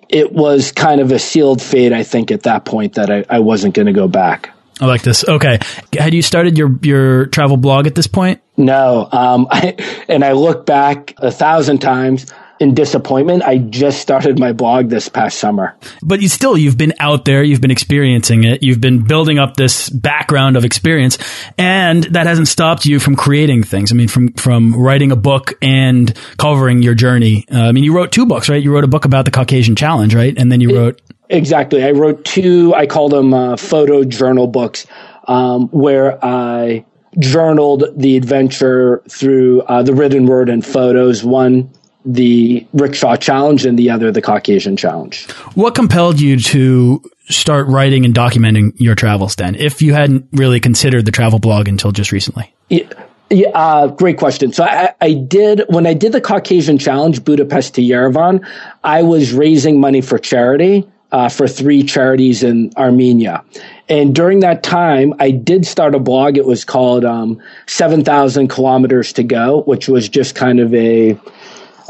it 0.09 0.33
was 0.33 0.71
kind 0.71 0.99
of 1.01 1.11
a 1.11 1.19
sealed 1.19 1.61
fate, 1.61 1.93
I 1.93 2.01
think, 2.01 2.31
at 2.31 2.43
that 2.43 2.65
point 2.65 2.95
that 2.95 3.11
I, 3.11 3.25
I 3.29 3.39
wasn't 3.39 3.75
going 3.75 3.85
to 3.85 3.93
go 3.93 4.07
back. 4.07 4.56
I 4.79 4.85
like 4.85 5.01
this. 5.01 5.27
Okay. 5.27 5.59
Had 5.97 6.13
you 6.13 6.21
started 6.21 6.57
your, 6.57 6.77
your 6.81 7.25
travel 7.27 7.57
blog 7.57 7.87
at 7.87 7.95
this 7.95 8.07
point? 8.07 8.41
No. 8.55 9.07
Um, 9.11 9.47
I, 9.51 10.03
and 10.07 10.23
I 10.23 10.33
look 10.33 10.65
back 10.65 11.13
a 11.17 11.31
thousand 11.31 11.79
times 11.79 12.27
in 12.59 12.73
disappointment. 12.73 13.43
I 13.43 13.57
just 13.57 14.01
started 14.01 14.39
my 14.39 14.51
blog 14.51 14.89
this 14.89 15.09
past 15.09 15.37
summer. 15.37 15.75
But 16.01 16.21
you 16.21 16.27
still, 16.29 16.57
you've 16.57 16.77
been 16.77 16.93
out 16.99 17.25
there, 17.25 17.43
you've 17.43 17.61
been 17.61 17.71
experiencing 17.71 18.43
it, 18.43 18.63
you've 18.63 18.81
been 18.81 19.03
building 19.03 19.39
up 19.39 19.55
this 19.55 19.89
background 19.89 20.57
of 20.57 20.65
experience, 20.65 21.17
and 21.57 22.03
that 22.05 22.25
hasn't 22.25 22.47
stopped 22.47 22.85
you 22.85 22.99
from 22.99 23.15
creating 23.15 23.63
things. 23.63 23.91
I 23.91 23.95
mean, 23.95 24.07
from, 24.07 24.33
from 24.33 24.75
writing 24.75 25.11
a 25.11 25.15
book 25.15 25.53
and 25.61 26.13
covering 26.37 26.81
your 26.81 26.95
journey. 26.95 27.45
Uh, 27.51 27.61
I 27.61 27.71
mean, 27.71 27.83
you 27.83 27.95
wrote 27.95 28.11
two 28.11 28.25
books, 28.25 28.49
right? 28.49 28.61
You 28.61 28.73
wrote 28.73 28.83
a 28.83 28.87
book 28.87 29.05
about 29.05 29.25
the 29.25 29.31
Caucasian 29.31 29.75
Challenge, 29.75 30.15
right? 30.15 30.37
And 30.37 30.51
then 30.51 30.61
you 30.61 30.75
wrote 30.75 31.01
Exactly. 31.29 31.83
I 31.83 31.91
wrote 31.91 32.23
two, 32.25 32.73
I 32.73 32.85
called 32.85 33.11
them 33.11 33.33
uh, 33.33 33.57
photo 33.57 34.03
journal 34.03 34.47
books, 34.47 34.85
um, 35.27 35.67
where 35.69 36.23
I 36.23 36.85
journaled 37.19 37.85
the 37.95 38.17
adventure 38.17 39.01
through 39.09 39.61
uh, 39.63 39.83
the 39.83 39.93
written 39.93 40.25
word 40.25 40.49
and 40.49 40.65
photos. 40.65 41.23
One, 41.23 41.71
the 42.05 42.65
Rickshaw 42.73 43.17
Challenge, 43.17 43.65
and 43.65 43.77
the 43.77 43.89
other, 43.89 44.11
the 44.11 44.21
Caucasian 44.21 44.77
Challenge. 44.77 45.29
What 45.55 45.75
compelled 45.75 46.21
you 46.21 46.39
to 46.39 47.03
start 47.29 47.67
writing 47.67 48.05
and 48.05 48.13
documenting 48.13 48.71
your 48.77 48.95
travels 48.95 49.35
then, 49.35 49.55
if 49.55 49.81
you 49.81 49.93
hadn't 49.93 50.27
really 50.31 50.61
considered 50.61 51.05
the 51.05 51.11
travel 51.11 51.39
blog 51.39 51.67
until 51.67 51.91
just 51.91 52.11
recently? 52.11 52.53
Yeah. 52.69 52.87
Yeah, 53.29 53.49
uh, 53.49 53.87
great 53.87 54.17
question. 54.17 54.53
So 54.53 54.63
I, 54.63 54.93
I, 55.01 55.13
did 55.13 55.63
when 55.67 55.85
I 55.85 55.93
did 55.93 56.13
the 56.13 56.21
Caucasian 56.21 56.77
Challenge, 56.77 57.25
Budapest 57.25 57.75
to 57.75 57.81
Yerevan. 57.81 58.47
I 58.85 59.03
was 59.03 59.33
raising 59.33 59.81
money 59.81 59.99
for 59.99 60.17
charity, 60.17 60.89
uh, 61.11 61.29
for 61.29 61.47
three 61.47 61.83
charities 61.83 62.43
in 62.43 62.71
Armenia. 62.75 63.43
And 63.89 64.13
during 64.13 64.41
that 64.41 64.63
time, 64.63 65.13
I 65.19 65.31
did 65.31 65.65
start 65.65 65.95
a 65.95 65.99
blog. 65.99 66.37
It 66.37 66.45
was 66.45 66.65
called 66.65 67.05
um, 67.05 67.41
7,000 67.67 68.49
Kilometers 68.49 69.13
to 69.13 69.23
Go, 69.23 69.61
which 69.61 69.87
was 69.87 70.09
just 70.09 70.35
kind 70.35 70.59
of 70.59 70.73
a 70.73 71.11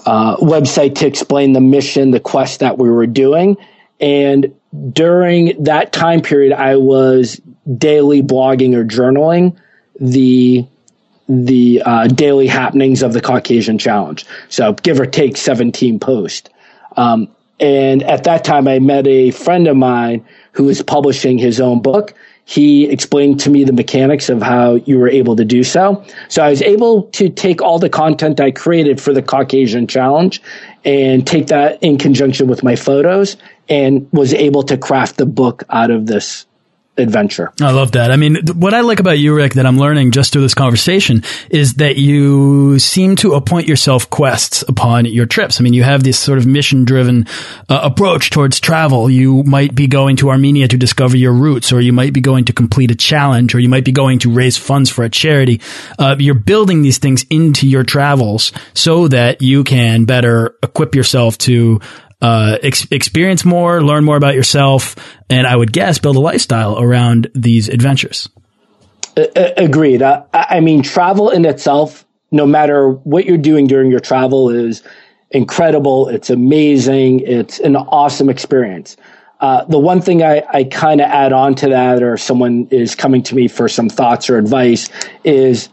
uh, 0.06 0.38
website 0.38 0.96
to 0.96 1.08
explain 1.08 1.54
the 1.54 1.62
mission, 1.62 2.12
the 2.12 2.20
quest 2.20 2.60
that 2.60 2.78
we 2.78 2.90
were 2.90 3.08
doing. 3.08 3.58
And 4.00 4.54
during 4.94 5.64
that 5.64 5.92
time 5.92 6.22
period, 6.22 6.54
I 6.54 6.76
was 6.76 7.42
daily 7.78 8.22
blogging 8.22 8.76
or 8.76 8.86
journaling 8.86 9.58
the 10.00 10.66
the 11.30 11.82
uh, 11.86 12.08
daily 12.08 12.48
happenings 12.48 13.04
of 13.04 13.12
the 13.12 13.20
Caucasian 13.20 13.78
Challenge. 13.78 14.26
So 14.48 14.72
give 14.74 14.98
or 14.98 15.06
take 15.06 15.36
17 15.36 16.00
posts. 16.00 16.50
Um, 16.96 17.28
and 17.60 18.04
at 18.04 18.24
that 18.26 18.44
time, 18.44 18.68
I 18.68 18.80
met 18.80 19.08
a 19.08 19.32
friend 19.32 19.68
of 19.68 19.76
mine 19.76 20.26
who 20.52 20.66
was 20.66 20.82
publishing 20.84 21.38
his 21.38 21.60
own 21.60 21.82
book. 21.82 22.14
He 22.46 22.90
explained 22.90 23.40
to 23.42 23.50
me 23.50 23.64
the 23.64 23.74
mechanics 23.74 24.30
of 24.30 24.42
how 24.42 24.76
you 24.76 25.00
were 25.00 25.10
able 25.10 25.36
to 25.36 25.44
do 25.44 25.64
so. 25.64 26.04
So 26.30 26.44
I 26.44 26.50
was 26.50 26.62
able 26.62 27.04
to 27.04 27.30
take 27.30 27.62
all 27.62 27.78
the 27.78 27.90
content 27.90 28.40
I 28.40 28.52
created 28.52 29.02
for 29.02 29.12
the 29.12 29.22
Caucasian 29.22 29.86
Challenge 29.88 30.42
and 30.86 31.28
take 31.28 31.48
that 31.48 31.82
in 31.84 31.98
conjunction 31.98 32.48
with 32.48 32.64
my 32.64 32.76
photos 32.76 33.36
and 33.68 34.08
was 34.14 34.34
able 34.34 34.64
to 34.64 34.78
craft 34.78 35.18
the 35.18 35.26
book 35.26 35.64
out 35.70 35.92
of 35.92 36.06
this 36.06 36.46
adventure. 36.98 37.52
I 37.62 37.72
love 37.72 37.94
that. 37.94 38.12
I 38.12 38.16
mean, 38.16 38.38
what 38.56 38.74
I 38.74 38.82
like 38.82 39.00
about 39.00 39.20
you, 39.20 39.36
Rick, 39.36 39.54
that 39.54 39.66
I'm 39.66 39.78
learning 39.78 40.12
just 40.12 40.34
through 40.34 40.42
this 40.42 40.54
conversation 40.54 41.24
is 41.50 41.76
that 41.76 41.98
you 41.98 42.80
seem 42.80 43.16
to 43.18 43.34
appoint 43.34 43.68
yourself 43.68 44.10
quests 44.10 44.64
upon 44.68 45.06
your 45.06 45.26
trips. 45.26 45.60
I 45.60 45.64
mean, 45.64 45.74
you 45.74 45.84
have 45.84 46.04
this 46.04 46.20
sort 46.20 46.38
of 46.38 46.46
mission 46.46 46.86
driven 46.86 47.28
uh, 47.70 47.80
approach 47.84 48.30
towards 48.30 48.60
travel. 48.60 49.10
You 49.10 49.44
might 49.44 49.76
be 49.76 49.88
going 49.88 50.16
to 50.18 50.30
Armenia 50.30 50.68
to 50.68 50.78
discover 50.78 51.18
your 51.18 51.34
roots, 51.34 51.72
or 51.72 51.82
you 51.82 51.94
might 51.94 52.14
be 52.14 52.22
going 52.22 52.46
to 52.46 52.54
complete 52.54 52.92
a 52.92 52.96
challenge, 52.96 53.54
or 53.54 53.60
you 53.60 53.70
might 53.70 53.86
be 53.86 53.92
going 53.92 54.20
to 54.20 54.32
raise 54.32 54.58
funds 54.58 54.90
for 54.90 55.04
a 55.04 55.10
charity. 55.10 55.62
Uh, 56.00 56.16
you're 56.20 56.36
building 56.36 56.82
these 56.82 56.98
things 56.98 57.26
into 57.30 57.68
your 57.68 57.84
travels 57.84 58.52
so 58.74 59.08
that 59.08 59.42
you 59.42 59.64
can 59.64 60.06
better 60.06 60.56
equip 60.64 60.96
yourself 60.96 61.38
to 61.38 61.80
uh, 62.22 62.58
ex 62.64 62.88
experience 62.92 63.46
more, 63.46 63.82
learn 63.84 64.04
more 64.04 64.18
about 64.18 64.36
yourself, 64.36 64.96
and 65.30 65.46
I 65.46 65.56
would 65.56 65.72
guess 65.72 66.00
build 66.00 66.16
a 66.16 66.20
lifestyle 66.20 66.80
around 66.80 67.30
these 67.36 67.70
adventures. 67.70 68.30
agreed. 69.16 70.02
Uh, 70.02 70.24
I 70.34 70.60
mean, 70.60 70.82
travel 70.82 71.30
in 71.30 71.46
itself, 71.46 72.06
no 72.32 72.46
matter 72.46 72.90
what 72.92 73.26
you're 73.26 73.38
doing 73.38 73.68
during 73.68 73.92
your 73.92 74.00
travel, 74.00 74.50
is 74.50 74.84
incredible. 75.32 76.10
It's 76.10 76.30
amazing. 76.30 77.22
It's 77.22 77.60
an 77.60 77.76
awesome 77.76 78.30
experience. 78.30 78.98
Uh, 79.40 79.66
the 79.66 79.78
one 79.78 80.02
thing 80.02 80.24
I, 80.24 80.44
I 80.52 80.64
kind 80.64 81.00
of 81.00 81.08
add 81.08 81.32
on 81.32 81.54
to 81.56 81.70
that, 81.70 82.02
or 82.02 82.18
someone 82.18 82.68
is 82.72 82.96
coming 82.96 83.22
to 83.24 83.36
me 83.36 83.48
for 83.48 83.70
some 83.70 83.90
thoughts 83.90 84.30
or 84.30 84.38
advice, 84.38 84.90
is 85.24 85.70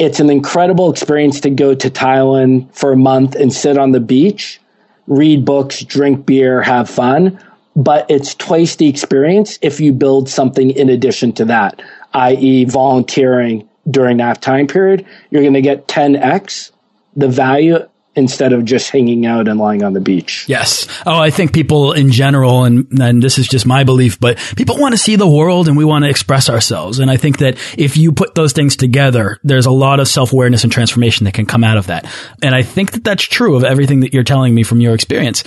it's 0.00 0.18
an 0.18 0.30
incredible 0.30 0.90
experience 0.90 1.40
to 1.40 1.50
go 1.50 1.74
to 1.74 1.90
Thailand 1.90 2.74
for 2.74 2.90
a 2.90 2.96
month 2.96 3.36
and 3.36 3.52
sit 3.52 3.78
on 3.78 3.92
the 3.92 4.00
beach 4.00 4.60
read 5.06 5.44
books, 5.44 5.82
drink 5.82 6.26
beer, 6.26 6.62
have 6.62 6.88
fun. 6.88 7.38
but 7.76 8.08
it's 8.08 8.36
twice 8.36 8.76
the 8.76 8.88
experience 8.88 9.58
if 9.60 9.80
you 9.80 9.92
build 9.92 10.28
something 10.28 10.70
in 10.70 10.88
addition 10.88 11.32
to 11.32 11.44
that, 11.44 11.82
i.e., 12.12 12.64
volunteering 12.66 13.68
during 13.90 14.18
that 14.18 14.40
time 14.40 14.68
period. 14.68 15.04
You're 15.30 15.42
going 15.42 15.54
to 15.54 15.60
get 15.60 15.88
10x 15.88 16.70
the 17.16 17.28
value 17.28 17.78
instead 18.16 18.52
of 18.52 18.64
just 18.64 18.90
hanging 18.90 19.26
out 19.26 19.48
and 19.48 19.58
lying 19.58 19.82
on 19.82 19.92
the 19.92 20.00
beach. 20.00 20.44
Yes. 20.48 20.86
Oh, 21.06 21.18
I 21.18 21.30
think 21.30 21.52
people 21.52 21.92
in 21.92 22.10
general, 22.10 22.64
and, 22.64 22.86
and 23.00 23.22
this 23.22 23.38
is 23.38 23.48
just 23.48 23.66
my 23.66 23.84
belief, 23.84 24.20
but 24.20 24.38
people 24.56 24.78
want 24.78 24.92
to 24.92 24.98
see 24.98 25.16
the 25.16 25.28
world 25.28 25.68
and 25.68 25.76
we 25.76 25.84
want 25.84 26.04
to 26.04 26.10
express 26.10 26.48
ourselves. 26.48 26.98
And 26.98 27.10
I 27.10 27.16
think 27.16 27.38
that 27.38 27.58
if 27.76 27.96
you 27.96 28.12
put 28.12 28.34
those 28.34 28.52
things 28.52 28.76
together, 28.76 29.38
there's 29.42 29.66
a 29.66 29.72
lot 29.72 30.00
of 30.00 30.08
self 30.08 30.32
awareness 30.32 30.64
and 30.64 30.72
transformation 30.72 31.24
that 31.24 31.34
can 31.34 31.46
come 31.46 31.64
out 31.64 31.76
of 31.76 31.88
that. 31.88 32.06
And 32.42 32.54
I 32.54 32.62
think 32.62 32.92
that 32.92 33.04
that's 33.04 33.24
true 33.24 33.56
of 33.56 33.64
everything 33.64 34.00
that 34.00 34.14
you're 34.14 34.24
telling 34.24 34.54
me 34.54 34.62
from 34.62 34.80
your 34.80 34.94
experience. 34.94 35.44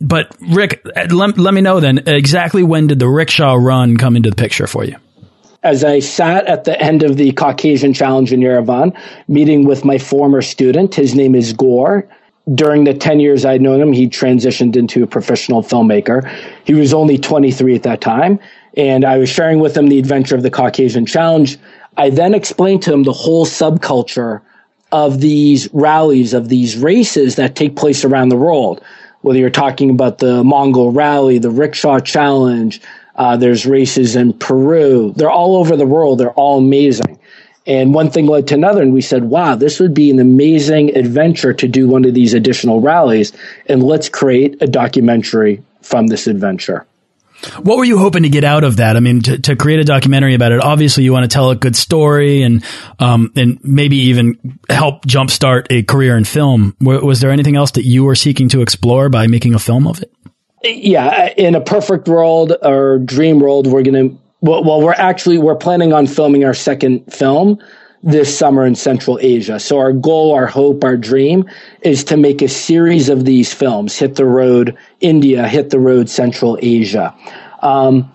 But 0.00 0.36
Rick, 0.40 0.86
let, 1.10 1.38
let 1.38 1.54
me 1.54 1.60
know 1.62 1.80
then 1.80 2.02
exactly 2.06 2.62
when 2.62 2.86
did 2.86 2.98
the 2.98 3.08
rickshaw 3.08 3.54
run 3.54 3.96
come 3.96 4.16
into 4.16 4.30
the 4.30 4.36
picture 4.36 4.66
for 4.66 4.84
you? 4.84 4.96
As 5.66 5.82
I 5.82 5.98
sat 5.98 6.46
at 6.46 6.62
the 6.62 6.80
end 6.80 7.02
of 7.02 7.16
the 7.16 7.32
Caucasian 7.32 7.92
Challenge 7.92 8.32
in 8.32 8.38
Yerevan, 8.38 8.96
meeting 9.26 9.66
with 9.66 9.84
my 9.84 9.98
former 9.98 10.40
student. 10.40 10.94
His 10.94 11.16
name 11.16 11.34
is 11.34 11.52
Gore. 11.52 12.08
During 12.54 12.84
the 12.84 12.94
10 12.94 13.18
years 13.18 13.44
I'd 13.44 13.60
known 13.60 13.80
him, 13.80 13.92
he 13.92 14.06
transitioned 14.06 14.76
into 14.76 15.02
a 15.02 15.08
professional 15.08 15.64
filmmaker. 15.64 16.24
He 16.64 16.74
was 16.74 16.94
only 16.94 17.18
23 17.18 17.74
at 17.74 17.82
that 17.82 18.00
time. 18.00 18.38
And 18.76 19.04
I 19.04 19.18
was 19.18 19.28
sharing 19.28 19.58
with 19.58 19.76
him 19.76 19.88
the 19.88 19.98
adventure 19.98 20.36
of 20.36 20.44
the 20.44 20.52
Caucasian 20.52 21.04
Challenge. 21.04 21.58
I 21.96 22.10
then 22.10 22.32
explained 22.32 22.82
to 22.82 22.92
him 22.92 23.02
the 23.02 23.12
whole 23.12 23.44
subculture 23.44 24.42
of 24.92 25.20
these 25.20 25.68
rallies, 25.72 26.32
of 26.32 26.48
these 26.48 26.76
races 26.76 27.34
that 27.36 27.56
take 27.56 27.74
place 27.74 28.04
around 28.04 28.28
the 28.28 28.36
world. 28.36 28.80
Whether 29.22 29.40
you're 29.40 29.50
talking 29.50 29.90
about 29.90 30.18
the 30.18 30.44
Mongol 30.44 30.92
Rally, 30.92 31.38
the 31.38 31.50
Rickshaw 31.50 31.98
Challenge, 31.98 32.80
uh, 33.16 33.36
there's 33.36 33.66
races 33.66 34.14
in 34.16 34.32
Peru. 34.32 35.12
They're 35.16 35.30
all 35.30 35.56
over 35.56 35.76
the 35.76 35.86
world. 35.86 36.18
They're 36.18 36.30
all 36.32 36.58
amazing. 36.58 37.18
And 37.66 37.92
one 37.92 38.10
thing 38.10 38.26
led 38.26 38.46
to 38.48 38.54
another, 38.54 38.80
and 38.80 38.94
we 38.94 39.00
said, 39.00 39.24
wow, 39.24 39.56
this 39.56 39.80
would 39.80 39.92
be 39.92 40.10
an 40.10 40.20
amazing 40.20 40.96
adventure 40.96 41.52
to 41.54 41.66
do 41.66 41.88
one 41.88 42.04
of 42.04 42.14
these 42.14 42.32
additional 42.32 42.80
rallies. 42.80 43.32
And 43.66 43.82
let's 43.82 44.08
create 44.08 44.62
a 44.62 44.68
documentary 44.68 45.64
from 45.82 46.06
this 46.06 46.28
adventure. 46.28 46.86
What 47.62 47.76
were 47.76 47.84
you 47.84 47.98
hoping 47.98 48.22
to 48.22 48.28
get 48.28 48.44
out 48.44 48.64
of 48.64 48.76
that? 48.76 48.96
I 48.96 49.00
mean, 49.00 49.20
to, 49.22 49.38
to 49.38 49.56
create 49.56 49.80
a 49.80 49.84
documentary 49.84 50.34
about 50.34 50.52
it, 50.52 50.60
obviously 50.60 51.04
you 51.04 51.12
want 51.12 51.24
to 51.24 51.34
tell 51.34 51.50
a 51.50 51.56
good 51.56 51.76
story 51.76 52.42
and, 52.42 52.64
um, 52.98 53.32
and 53.36 53.58
maybe 53.62 53.96
even 53.96 54.58
help 54.70 55.04
jumpstart 55.04 55.66
a 55.70 55.82
career 55.82 56.16
in 56.16 56.24
film. 56.24 56.76
Was 56.80 57.20
there 57.20 57.30
anything 57.30 57.56
else 57.56 57.72
that 57.72 57.84
you 57.84 58.04
were 58.04 58.14
seeking 58.14 58.48
to 58.50 58.62
explore 58.62 59.08
by 59.08 59.26
making 59.26 59.54
a 59.54 59.58
film 59.58 59.86
of 59.86 60.02
it? 60.02 60.12
Yeah, 60.74 61.32
in 61.36 61.54
a 61.54 61.60
perfect 61.60 62.08
world 62.08 62.52
or 62.62 62.98
dream 62.98 63.40
world, 63.40 63.66
we're 63.66 63.82
going 63.82 64.10
to, 64.10 64.18
well, 64.40 64.82
we're 64.82 64.92
actually, 64.92 65.38
we're 65.38 65.56
planning 65.56 65.92
on 65.92 66.06
filming 66.06 66.44
our 66.44 66.54
second 66.54 67.12
film 67.12 67.58
this 68.02 68.36
summer 68.36 68.64
in 68.64 68.74
Central 68.74 69.18
Asia. 69.20 69.58
So 69.58 69.78
our 69.78 69.92
goal, 69.92 70.34
our 70.34 70.46
hope, 70.46 70.84
our 70.84 70.96
dream 70.96 71.48
is 71.82 72.04
to 72.04 72.16
make 72.16 72.42
a 72.42 72.48
series 72.48 73.08
of 73.08 73.24
these 73.24 73.52
films, 73.52 73.98
hit 73.98 74.14
the 74.14 74.24
road 74.24 74.76
India, 75.00 75.48
hit 75.48 75.70
the 75.70 75.80
road 75.80 76.08
Central 76.08 76.58
Asia. 76.62 77.14
Um, 77.62 78.12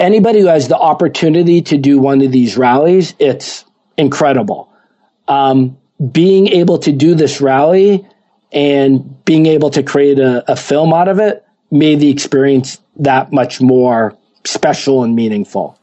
anybody 0.00 0.40
who 0.40 0.46
has 0.46 0.68
the 0.68 0.78
opportunity 0.78 1.62
to 1.62 1.78
do 1.78 1.98
one 1.98 2.22
of 2.22 2.32
these 2.32 2.56
rallies, 2.56 3.14
it's 3.18 3.64
incredible. 3.96 4.72
Um, 5.28 5.78
being 6.12 6.48
able 6.48 6.78
to 6.78 6.92
do 6.92 7.14
this 7.14 7.40
rally 7.40 8.06
and 8.52 9.24
being 9.24 9.46
able 9.46 9.70
to 9.70 9.82
create 9.82 10.18
a, 10.18 10.50
a 10.50 10.56
film 10.56 10.92
out 10.92 11.08
of 11.08 11.18
it 11.18 11.44
made 11.70 12.00
the 12.00 12.10
experience 12.10 12.78
that 12.96 13.32
much 13.32 13.60
more 13.60 14.16
special 14.44 15.04
and 15.04 15.14
meaningful. 15.14 15.78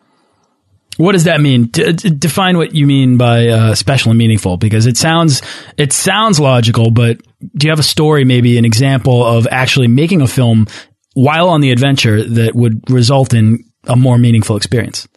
What 0.98 1.12
does 1.12 1.26
that 1.26 1.42
mean? 1.42 1.66
D 1.66 1.92
define 1.94 2.58
what 2.58 2.74
you 2.74 2.88
mean 2.88 3.18
by 3.18 3.48
uh, 3.48 3.76
special 3.76 4.12
and 4.12 4.18
meaningful, 4.18 4.56
because 4.56 4.86
it 4.86 4.96
sounds 4.96 5.42
it 5.78 5.92
sounds 5.92 6.40
logical. 6.40 6.90
But 6.90 7.18
do 7.56 7.68
you 7.68 7.72
have 7.72 7.80
a 7.80 7.84
story, 7.84 8.24
maybe 8.24 8.58
an 8.58 8.64
example 8.64 9.26
of 9.26 9.46
actually 9.52 9.88
making 9.88 10.22
a 10.22 10.28
film 10.28 10.68
while 11.14 11.50
on 11.50 11.60
the 11.60 11.72
adventure 11.72 12.24
that 12.24 12.56
would 12.56 12.90
result 12.90 13.34
in 13.34 13.66
a 13.84 13.98
more 13.98 14.18
meaningful 14.18 14.56
experience? 14.56 15.08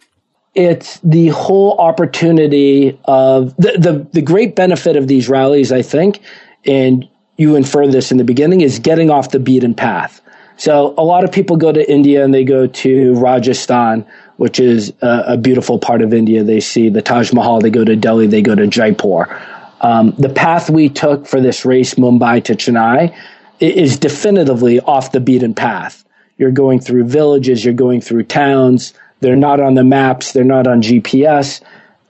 It's 0.53 0.99
the 0.99 1.29
whole 1.29 1.77
opportunity 1.77 2.99
of 3.05 3.55
the 3.55 3.77
the, 3.77 4.07
the 4.11 4.21
great 4.21 4.57
benefit 4.57 4.97
of 4.97 5.07
these 5.07 5.29
rallies, 5.29 5.71
I 5.71 5.81
think, 5.81 6.19
and 6.65 7.07
you 7.37 7.55
infer 7.55 7.87
this 7.87 8.11
in 8.11 8.17
the 8.17 8.25
beginning, 8.25 8.59
is 8.59 8.79
getting 8.79 9.09
off 9.09 9.31
the 9.31 9.39
beaten 9.39 9.73
path. 9.73 10.19
So 10.59 10.93
a 10.97 11.03
lot 11.05 11.23
of 11.23 11.31
people 11.31 11.55
go 11.55 11.71
to 11.71 11.89
India 11.89 12.21
and 12.23 12.33
they 12.33 12.43
go 12.43 12.67
to 12.67 13.15
Rajasthan, 13.15 14.05
which 14.35 14.59
is 14.59 14.91
a, 15.01 15.23
a 15.27 15.37
beautiful 15.37 15.79
part 15.79 16.01
of 16.01 16.13
India. 16.13 16.43
They 16.43 16.59
see 16.59 16.89
the 16.89 17.01
Taj 17.01 17.31
Mahal. 17.31 17.61
They 17.61 17.69
go 17.69 17.85
to 17.85 17.95
Delhi. 17.95 18.27
They 18.27 18.41
go 18.41 18.55
to 18.55 18.67
Jaipur. 18.67 19.29
Um, 19.79 20.11
the 20.17 20.27
path 20.27 20.69
we 20.69 20.89
took 20.89 21.25
for 21.25 21.39
this 21.39 21.63
race, 21.63 21.93
Mumbai 21.93 22.43
to 22.43 22.55
Chennai, 22.55 23.15
is 23.61 23.97
definitively 23.97 24.81
off 24.81 25.13
the 25.13 25.21
beaten 25.21 25.53
path. 25.53 26.03
You're 26.37 26.51
going 26.51 26.81
through 26.81 27.05
villages. 27.05 27.63
You're 27.63 27.73
going 27.73 28.01
through 28.01 28.23
towns. 28.23 28.93
They're 29.21 29.37
not 29.37 29.61
on 29.61 29.75
the 29.75 29.85
maps. 29.85 30.33
They're 30.33 30.43
not 30.43 30.67
on 30.67 30.81
GPS. 30.81 31.61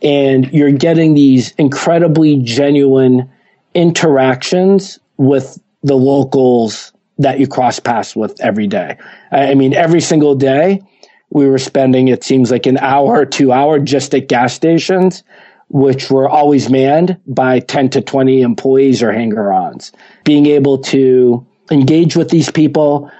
And 0.01 0.51
you're 0.51 0.71
getting 0.71 1.13
these 1.13 1.51
incredibly 1.51 2.37
genuine 2.37 3.29
interactions 3.75 4.97
with 5.17 5.59
the 5.83 5.95
locals 5.95 6.93
that 7.19 7.39
you 7.39 7.47
cross 7.47 7.79
paths 7.79 8.15
with 8.15 8.39
every 8.41 8.67
day. 8.67 8.97
I 9.31 9.53
mean, 9.53 9.73
every 9.73 10.01
single 10.01 10.35
day 10.35 10.81
we 11.29 11.47
were 11.47 11.59
spending, 11.59 12.07
it 12.07 12.23
seems 12.23 12.49
like 12.49 12.65
an 12.65 12.77
hour, 12.79 13.25
two 13.25 13.51
hour 13.51 13.77
just 13.77 14.15
at 14.15 14.27
gas 14.27 14.53
stations, 14.53 15.23
which 15.67 16.09
were 16.09 16.27
always 16.27 16.69
manned 16.69 17.19
by 17.27 17.59
10 17.59 17.89
to 17.89 18.01
20 18.01 18.41
employees 18.41 19.03
or 19.03 19.11
hanger 19.11 19.51
ons. 19.51 19.91
Being 20.23 20.47
able 20.47 20.79
to 20.79 21.45
engage 21.69 22.15
with 22.15 22.29
these 22.29 22.51
people. 22.51 23.11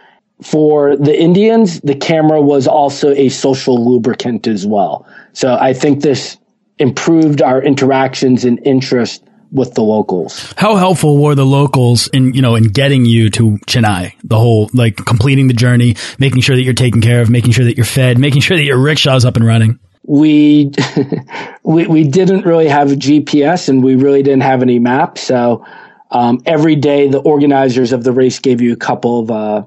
For 0.41 0.95
the 0.95 1.19
Indians, 1.19 1.81
the 1.81 1.95
camera 1.95 2.41
was 2.41 2.65
also 2.65 3.12
a 3.12 3.29
social 3.29 3.85
lubricant 3.85 4.47
as 4.47 4.65
well. 4.65 5.05
So 5.33 5.57
I 5.59 5.73
think 5.73 6.01
this 6.01 6.38
improved 6.79 7.41
our 7.41 7.62
interactions 7.62 8.45
and 8.45 8.59
interest 8.65 9.23
with 9.51 9.73
the 9.73 9.81
locals. 9.81 10.53
How 10.57 10.75
helpful 10.75 11.21
were 11.21 11.35
the 11.35 11.45
locals 11.45 12.07
in, 12.07 12.33
you 12.33 12.41
know, 12.41 12.55
in 12.55 12.65
getting 12.65 13.05
you 13.05 13.29
to 13.31 13.57
Chennai? 13.67 14.13
The 14.23 14.38
whole, 14.38 14.69
like, 14.73 14.97
completing 14.97 15.47
the 15.47 15.53
journey, 15.53 15.95
making 16.19 16.41
sure 16.41 16.55
that 16.55 16.63
you're 16.63 16.73
taken 16.73 17.01
care 17.01 17.21
of, 17.21 17.29
making 17.29 17.51
sure 17.51 17.65
that 17.65 17.75
you're 17.75 17.85
fed, 17.85 18.17
making 18.17 18.41
sure 18.41 18.57
that 18.57 18.63
your 18.63 18.77
rickshaw's 18.77 19.25
up 19.25 19.35
and 19.35 19.45
running. 19.45 19.79
We, 20.03 20.71
we, 21.63 21.88
we 21.88 22.03
didn't 22.03 22.45
really 22.45 22.67
have 22.67 22.91
a 22.91 22.95
GPS 22.95 23.69
and 23.69 23.83
we 23.83 23.95
really 23.95 24.23
didn't 24.23 24.43
have 24.43 24.62
any 24.62 24.79
maps. 24.79 25.21
So, 25.21 25.65
um, 26.12 26.41
every 26.45 26.75
day 26.75 27.07
the 27.07 27.19
organizers 27.19 27.91
of 27.91 28.03
the 28.03 28.12
race 28.12 28.39
gave 28.39 28.62
you 28.62 28.73
a 28.73 28.77
couple 28.77 29.19
of, 29.19 29.31
uh, 29.31 29.65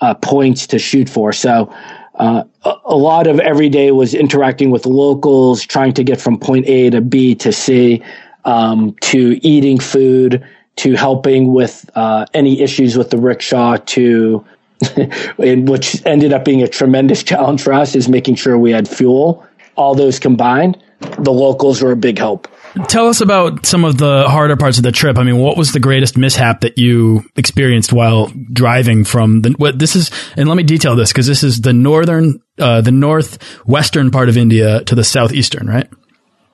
uh, 0.00 0.14
points 0.14 0.68
to 0.68 0.78
shoot 0.78 1.08
for. 1.08 1.32
So, 1.32 1.72
uh, 2.14 2.44
a 2.84 2.96
lot 2.96 3.26
of 3.26 3.40
every 3.40 3.68
day 3.68 3.90
was 3.90 4.14
interacting 4.14 4.70
with 4.70 4.84
locals, 4.84 5.64
trying 5.64 5.92
to 5.94 6.04
get 6.04 6.20
from 6.20 6.38
point 6.38 6.66
A 6.66 6.90
to 6.90 7.00
B 7.00 7.34
to 7.36 7.52
C 7.52 8.02
um, 8.44 8.94
to 9.00 9.38
eating 9.46 9.78
food 9.78 10.44
to 10.76 10.94
helping 10.94 11.52
with 11.52 11.88
uh, 11.94 12.26
any 12.34 12.60
issues 12.60 12.96
with 12.96 13.10
the 13.10 13.18
rickshaw 13.18 13.76
to 13.76 14.44
which 15.36 16.04
ended 16.06 16.32
up 16.32 16.44
being 16.44 16.62
a 16.62 16.68
tremendous 16.68 17.22
challenge 17.30 17.62
for 17.62 17.72
us 17.72 17.94
is 17.94 18.08
making 18.08 18.34
sure 18.34 18.58
we 18.58 18.72
had 18.72 18.88
fuel 18.88 19.46
all 19.76 19.94
those 19.94 20.18
combined 20.18 20.82
the 21.18 21.32
locals 21.32 21.82
were 21.82 21.92
a 21.92 21.96
big 21.96 22.18
help 22.18 22.48
Tell 22.88 23.08
us 23.08 23.20
about 23.20 23.66
some 23.66 23.84
of 23.84 23.98
the 23.98 24.24
harder 24.28 24.56
parts 24.56 24.78
of 24.78 24.82
the 24.82 24.92
trip. 24.92 25.18
I 25.18 25.24
mean, 25.24 25.36
what 25.36 25.58
was 25.58 25.72
the 25.72 25.80
greatest 25.80 26.16
mishap 26.16 26.62
that 26.62 26.78
you 26.78 27.22
experienced 27.36 27.92
while 27.92 28.32
driving 28.50 29.04
from 29.04 29.42
the? 29.42 29.50
What 29.58 29.78
this 29.78 29.94
is, 29.94 30.10
and 30.36 30.48
let 30.48 30.56
me 30.56 30.62
detail 30.62 30.96
this 30.96 31.12
because 31.12 31.26
this 31.26 31.42
is 31.42 31.60
the 31.60 31.74
northern, 31.74 32.40
uh, 32.58 32.80
the 32.80 32.90
northwestern 32.90 34.10
part 34.10 34.30
of 34.30 34.38
India 34.38 34.82
to 34.84 34.94
the 34.94 35.04
southeastern, 35.04 35.66
right? 35.66 35.88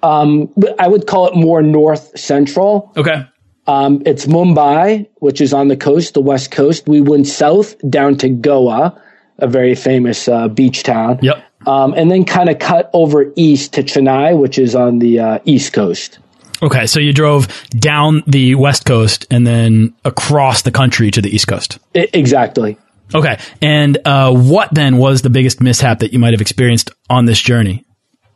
Um, 0.02 0.52
I 0.78 0.88
would 0.88 1.06
call 1.06 1.28
it 1.28 1.34
more 1.34 1.62
north 1.62 2.18
central. 2.18 2.92
Okay. 2.96 3.26
Um, 3.66 4.02
it's 4.06 4.26
Mumbai, 4.26 5.08
which 5.16 5.40
is 5.40 5.52
on 5.52 5.68
the 5.68 5.76
coast, 5.76 6.14
the 6.14 6.20
west 6.20 6.50
coast. 6.50 6.88
We 6.88 7.00
went 7.00 7.26
south 7.26 7.76
down 7.90 8.16
to 8.18 8.28
Goa, 8.28 9.00
a 9.38 9.46
very 9.46 9.74
famous 9.74 10.26
uh, 10.26 10.48
beach 10.48 10.84
town. 10.84 11.18
Yep. 11.22 11.44
Um, 11.66 11.92
and 11.94 12.10
then 12.10 12.24
kind 12.24 12.48
of 12.48 12.58
cut 12.58 12.88
over 12.94 13.32
east 13.36 13.74
to 13.74 13.82
Chennai, 13.82 14.38
which 14.38 14.58
is 14.58 14.74
on 14.74 15.00
the 15.00 15.20
uh, 15.20 15.38
east 15.44 15.72
coast. 15.72 16.18
Okay, 16.62 16.86
so 16.86 16.98
you 16.98 17.12
drove 17.12 17.48
down 17.70 18.22
the 18.26 18.54
west 18.54 18.84
coast 18.84 19.26
and 19.30 19.46
then 19.46 19.94
across 20.04 20.62
the 20.62 20.70
country 20.70 21.10
to 21.10 21.20
the 21.20 21.28
east 21.28 21.46
coast. 21.46 21.78
I 21.94 22.08
exactly. 22.12 22.78
Okay, 23.14 23.38
and 23.62 23.98
uh, 24.04 24.32
what 24.34 24.72
then 24.72 24.98
was 24.98 25.22
the 25.22 25.30
biggest 25.30 25.60
mishap 25.60 26.00
that 26.00 26.12
you 26.12 26.18
might 26.18 26.32
have 26.32 26.40
experienced 26.40 26.90
on 27.08 27.26
this 27.26 27.40
journey? 27.40 27.84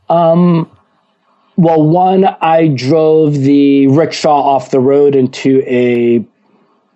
Um, 0.08 0.70
well, 1.56 1.82
one, 1.82 2.24
I 2.24 2.68
drove 2.68 3.34
the 3.34 3.86
rickshaw 3.88 4.40
off 4.54 4.70
the 4.70 4.80
road 4.80 5.14
into 5.14 5.62
a 5.66 6.24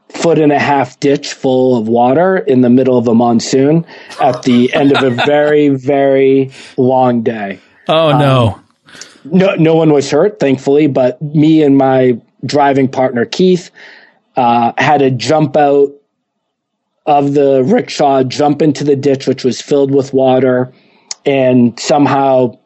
foot 0.09 0.39
and 0.39 0.53
a 0.53 0.59
half 0.59 0.99
ditch 1.01 1.33
full 1.33 1.77
of 1.77 1.89
water 1.89 2.39
in 2.39 2.63
the 2.63 2.71
middle 2.71 2.97
of 2.97 3.07
a 3.09 3.15
monsoon 3.15 3.85
at 4.21 4.43
the 4.45 4.73
end 4.73 4.97
of 4.97 5.03
a 5.03 5.11
very, 5.11 5.69
very 5.77 6.51
long 6.77 7.23
day. 7.23 7.61
Oh 7.89 8.19
no. 8.19 8.55
Um, 8.55 8.63
no, 9.25 9.55
no 9.57 9.75
one 9.75 9.93
was 9.93 10.11
hurt, 10.11 10.39
thankfully, 10.39 10.87
but 10.87 11.21
me 11.21 11.63
and 11.63 11.77
my 11.77 12.21
driving 12.45 12.89
partner, 12.89 13.25
Keith, 13.25 13.71
uh, 14.37 14.73
had 14.79 14.99
to 14.99 15.11
jump 15.11 15.57
out 15.57 15.93
of 17.07 17.35
the 17.35 17.63
rickshaw, 17.65 18.23
jump 18.23 18.63
into 18.63 18.85
the 18.85 18.97
ditch, 18.97 19.27
which 19.27 19.45
was 19.45 19.61
filled 19.61 19.91
with 19.91 20.13
water, 20.13 20.73
and 21.25 21.79
somehow 21.79 22.57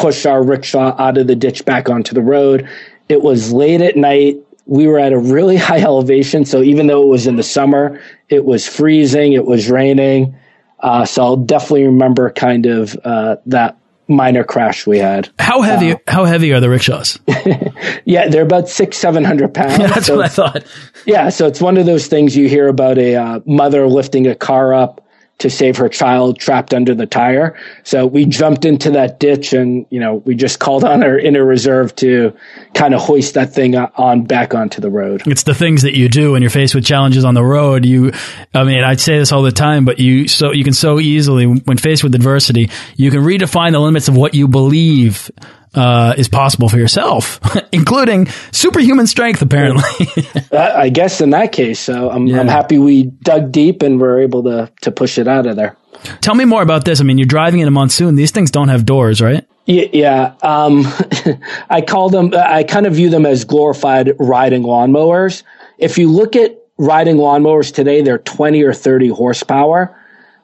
push 0.00 0.26
our 0.26 0.42
rickshaw 0.42 0.94
out 0.98 1.18
of 1.18 1.26
the 1.26 1.36
ditch 1.36 1.64
back 1.64 1.88
onto 1.88 2.14
the 2.14 2.22
road. 2.22 2.68
It 3.08 3.22
was 3.22 3.52
late 3.52 3.80
at 3.80 3.96
night. 3.96 4.38
We 4.66 4.86
were 4.86 4.98
at 4.98 5.12
a 5.12 5.18
really 5.18 5.56
high 5.68 5.80
elevation. 5.80 6.44
So 6.44 6.62
even 6.62 6.86
though 6.86 7.02
it 7.02 7.08
was 7.08 7.26
in 7.26 7.36
the 7.36 7.42
summer, 7.42 8.00
it 8.28 8.44
was 8.44 8.66
freezing, 8.66 9.32
it 9.32 9.46
was 9.46 9.70
raining. 9.70 10.36
Uh, 10.78 11.04
so 11.04 11.22
I'll 11.22 11.36
definitely 11.36 11.86
remember 11.86 12.30
kind 12.30 12.66
of 12.66 12.98
uh, 13.04 13.36
that 13.46 13.76
minor 14.08 14.44
crash 14.44 14.86
we 14.86 14.98
had. 14.98 15.30
How 15.38 15.62
heavy? 15.62 15.92
Uh, 15.92 15.98
how 16.06 16.24
heavy 16.24 16.52
are 16.52 16.60
the 16.60 16.68
rickshaws? 16.68 17.18
yeah, 18.04 18.28
they're 18.28 18.42
about 18.42 18.68
six, 18.68 18.96
seven 18.96 19.24
hundred 19.24 19.54
pounds. 19.54 19.78
That's 19.78 20.06
so 20.06 20.16
what 20.16 20.24
I 20.24 20.28
thought. 20.28 20.64
Yeah, 21.06 21.28
so 21.28 21.46
it's 21.46 21.60
one 21.60 21.76
of 21.76 21.86
those 21.86 22.06
things 22.06 22.36
you 22.36 22.48
hear 22.48 22.68
about 22.68 22.98
a 22.98 23.14
uh, 23.16 23.40
mother 23.46 23.86
lifting 23.86 24.26
a 24.26 24.34
car 24.34 24.74
up 24.74 25.06
to 25.40 25.50
save 25.50 25.76
her 25.76 25.88
child 25.88 26.38
trapped 26.38 26.72
under 26.72 26.94
the 26.94 27.06
tire. 27.06 27.58
So 27.82 28.06
we 28.06 28.26
jumped 28.26 28.64
into 28.64 28.90
that 28.92 29.18
ditch 29.18 29.52
and, 29.52 29.86
you 29.90 29.98
know, 29.98 30.16
we 30.16 30.34
just 30.34 30.60
called 30.60 30.84
on 30.84 31.02
our 31.02 31.18
inner 31.18 31.44
reserve 31.44 31.94
to 31.96 32.34
kind 32.80 32.94
of 32.94 33.00
hoist 33.02 33.34
that 33.34 33.52
thing 33.52 33.76
on 33.76 34.24
back 34.24 34.54
onto 34.54 34.80
the 34.80 34.88
road. 34.88 35.22
It's 35.26 35.42
the 35.42 35.54
things 35.54 35.82
that 35.82 35.94
you 35.94 36.08
do 36.08 36.32
when 36.32 36.40
you're 36.40 36.50
faced 36.50 36.74
with 36.74 36.82
challenges 36.82 37.26
on 37.26 37.34
the 37.34 37.44
road. 37.44 37.84
You, 37.84 38.12
I 38.54 38.64
mean, 38.64 38.82
I'd 38.82 39.00
say 39.00 39.18
this 39.18 39.32
all 39.32 39.42
the 39.42 39.52
time, 39.52 39.84
but 39.84 39.98
you, 39.98 40.26
so 40.28 40.52
you 40.52 40.64
can 40.64 40.72
so 40.72 40.98
easily, 40.98 41.44
when 41.44 41.76
faced 41.76 42.02
with 42.02 42.14
adversity, 42.14 42.70
you 42.96 43.10
can 43.10 43.20
redefine 43.20 43.72
the 43.72 43.80
limits 43.80 44.08
of 44.08 44.16
what 44.16 44.32
you 44.32 44.48
believe 44.48 45.30
uh, 45.74 46.14
is 46.16 46.30
possible 46.30 46.70
for 46.70 46.78
yourself, 46.78 47.38
including 47.72 48.28
superhuman 48.50 49.06
strength, 49.06 49.42
apparently. 49.42 50.08
I 50.52 50.88
guess 50.88 51.20
in 51.20 51.30
that 51.30 51.52
case, 51.52 51.78
so 51.80 52.10
I'm, 52.10 52.26
yeah. 52.28 52.40
I'm 52.40 52.48
happy 52.48 52.78
we 52.78 53.04
dug 53.04 53.52
deep 53.52 53.82
and 53.82 54.00
were 54.00 54.22
able 54.22 54.42
to 54.44 54.72
to 54.80 54.90
push 54.90 55.18
it 55.18 55.28
out 55.28 55.46
of 55.46 55.56
there. 55.56 55.76
Tell 56.22 56.34
me 56.34 56.46
more 56.46 56.62
about 56.62 56.86
this. 56.86 57.00
I 57.00 57.04
mean, 57.04 57.18
you're 57.18 57.26
driving 57.26 57.60
in 57.60 57.68
a 57.68 57.70
monsoon. 57.70 58.14
These 58.14 58.30
things 58.30 58.50
don't 58.50 58.68
have 58.68 58.86
doors, 58.86 59.20
right? 59.20 59.46
Yeah, 59.70 60.34
um, 60.42 60.82
I 61.70 61.80
call 61.80 62.10
them. 62.10 62.32
I 62.34 62.64
kind 62.64 62.86
of 62.86 62.94
view 62.94 63.08
them 63.08 63.24
as 63.24 63.44
glorified 63.44 64.12
riding 64.18 64.64
lawnmowers. 64.64 65.44
If 65.78 65.96
you 65.96 66.10
look 66.10 66.34
at 66.34 66.58
riding 66.76 67.18
lawnmowers 67.18 67.72
today, 67.72 68.02
they're 68.02 68.18
20 68.18 68.62
or 68.64 68.72
30 68.74 69.08
horsepower. 69.08 69.96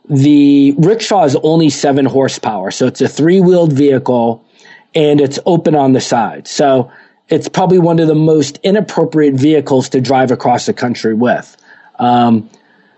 The 0.09 0.77
rickshaw 0.79 1.25
is 1.25 1.37
only 1.43 1.71
seven 1.71 2.07
horsepower, 2.07 2.71
so 2.71 2.87
it's 2.87 3.01
a 3.01 3.09
three 3.09 3.41
wheeled 3.41 3.73
vehicle 3.73 4.45
and 4.95 5.21
it's 5.21 5.41
open 5.45 5.75
on 5.75 5.93
the 5.93 6.01
side. 6.01 6.47
So 6.47 6.93
it's 7.29 7.49
probably 7.49 7.81
one 7.81 7.99
of 7.99 8.07
the 8.07 8.15
most 8.15 8.59
inappropriate 8.63 9.35
vehicles 9.35 9.89
to 9.89 10.01
drive 10.01 10.31
across 10.31 10.67
the 10.67 10.73
country 10.73 11.15
with. 11.15 11.57
Um, 11.99 12.49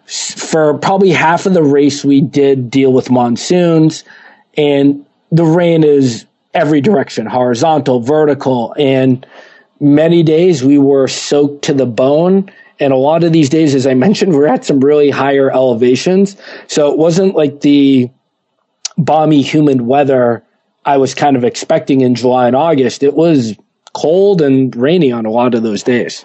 for 0.07 0.77
probably 0.77 1.11
half 1.11 1.47
of 1.47 1.55
the 1.55 1.63
race, 1.63 2.05
we 2.05 2.21
did 2.21 2.71
deal 2.71 2.93
with 2.93 3.11
monsoons, 3.11 4.05
and 4.59 5.07
the 5.31 5.45
rain 5.45 5.85
is 5.85 6.27
every 6.55 6.81
direction 6.81 7.27
horizontal, 7.27 8.01
vertical, 8.01 8.75
and 8.79 9.27
many 9.81 10.23
days 10.23 10.65
we 10.65 10.79
were 10.79 11.09
soaked 11.09 11.63
to 11.65 11.75
the 11.75 11.87
bone. 11.87 12.51
And 12.81 12.93
a 12.93 12.97
lot 12.97 13.25
of 13.25 13.33
these 13.33 13.49
days, 13.49 13.75
as 13.75 13.87
I 13.87 13.95
mentioned, 14.07 14.33
we're 14.33 14.47
at 14.47 14.65
some 14.65 14.81
really 14.81 15.11
higher 15.11 15.51
elevations. 15.51 16.37
So 16.67 16.91
it 16.91 16.99
wasn't 16.99 17.35
like 17.35 17.61
the 17.61 18.11
balmy, 18.97 19.43
humid 19.43 19.83
weather 19.83 20.45
I 20.89 20.97
was 20.97 21.15
kind 21.15 21.37
of 21.37 21.45
expecting 21.45 22.01
in 22.01 22.15
July 22.15 22.47
and 22.47 22.57
August. 22.57 23.03
It 23.03 23.13
was 23.13 23.55
cold 23.93 24.41
and 24.41 24.75
rainy 24.75 25.13
on 25.13 25.27
a 25.27 25.31
lot 25.31 25.55
of 25.55 25.63
those 25.63 25.83
days. 25.83 26.25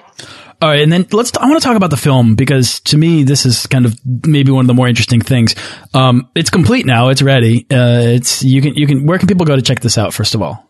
All 0.63 0.69
right, 0.69 0.81
and 0.81 0.93
then 0.93 1.05
let's. 1.11 1.35
I 1.35 1.45
want 1.45 1.61
to 1.61 1.67
talk 1.67 1.75
about 1.75 1.89
the 1.89 1.97
film 1.97 2.35
because 2.35 2.79
to 2.85 2.97
me, 2.97 3.25
this 3.25 3.45
is 3.45 3.67
kind 3.67 3.85
of 3.85 3.99
maybe 4.25 4.49
one 4.49 4.63
of 4.63 4.67
the 4.67 4.73
more 4.73 4.87
interesting 4.87 5.19
things. 5.19 5.55
Um, 5.93 6.29
it's 6.35 6.49
complete 6.49 6.85
now. 6.85 7.09
It's 7.09 7.21
ready. 7.21 7.67
Uh, 7.69 8.15
it's 8.15 8.43
you 8.43 8.61
can 8.61 8.73
you 8.73 8.87
can. 8.87 9.05
Where 9.05 9.17
can 9.19 9.27
people 9.27 9.45
go 9.45 9.57
to 9.57 9.61
check 9.61 9.81
this 9.81 9.97
out? 9.97 10.13
First 10.13 10.35
of 10.35 10.41
all. 10.41 10.65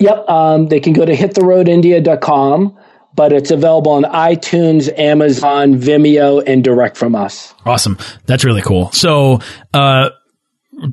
Yep, 0.00 0.28
um, 0.28 0.66
they 0.66 0.80
can 0.80 0.92
go 0.92 1.04
to 1.04 1.12
hittheroadindia.com, 1.14 2.78
but 3.14 3.32
it's 3.32 3.52
available 3.52 3.92
on 3.92 4.02
iTunes, 4.02 4.92
Amazon, 4.98 5.76
Vimeo, 5.76 6.42
and 6.44 6.64
direct 6.64 6.96
from 6.96 7.14
us. 7.14 7.54
Awesome, 7.64 7.96
that's 8.26 8.44
really 8.44 8.62
cool. 8.62 8.90
So, 8.90 9.38
uh, 9.72 10.10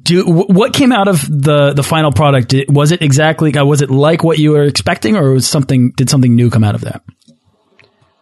do 0.03 0.23
what 0.23 0.71
came 0.71 0.91
out 0.91 1.07
of 1.07 1.21
the 1.21 1.73
the 1.73 1.81
final 1.81 2.11
product? 2.11 2.53
Was 2.69 2.91
it 2.91 3.01
exactly 3.01 3.55
uh, 3.55 3.65
was 3.65 3.81
it 3.81 3.89
like 3.89 4.23
what 4.23 4.37
you 4.37 4.51
were 4.51 4.65
expecting, 4.65 5.15
or 5.15 5.31
was 5.31 5.47
something 5.47 5.93
did 5.97 6.11
something 6.11 6.35
new 6.35 6.51
come 6.51 6.63
out 6.63 6.75
of 6.75 6.81
that? 6.81 7.01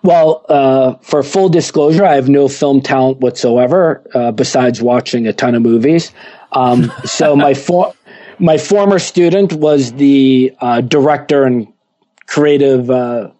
Well, 0.03 0.45
uh, 0.49 0.95
for 1.01 1.23
full 1.23 1.47
disclosure, 1.47 2.05
I 2.05 2.15
have 2.15 2.27
no 2.27 2.49
film 2.49 2.81
talent 2.81 3.19
whatsoever 3.19 4.03
uh, 4.13 4.31
besides 4.31 4.81
watching 4.81 5.27
a 5.27 5.33
ton 5.33 5.55
of 5.55 5.61
movies. 5.61 6.11
Um, 6.51 6.91
so 7.05 7.35
my 7.35 7.53
for, 7.53 7.93
my 8.37 8.57
former 8.57 8.99
student 8.99 9.53
was 9.53 9.93
the 9.93 10.53
uh, 10.59 10.81
director 10.81 11.45
and 11.45 11.71
creative 12.27 12.91
uh, 12.91 13.31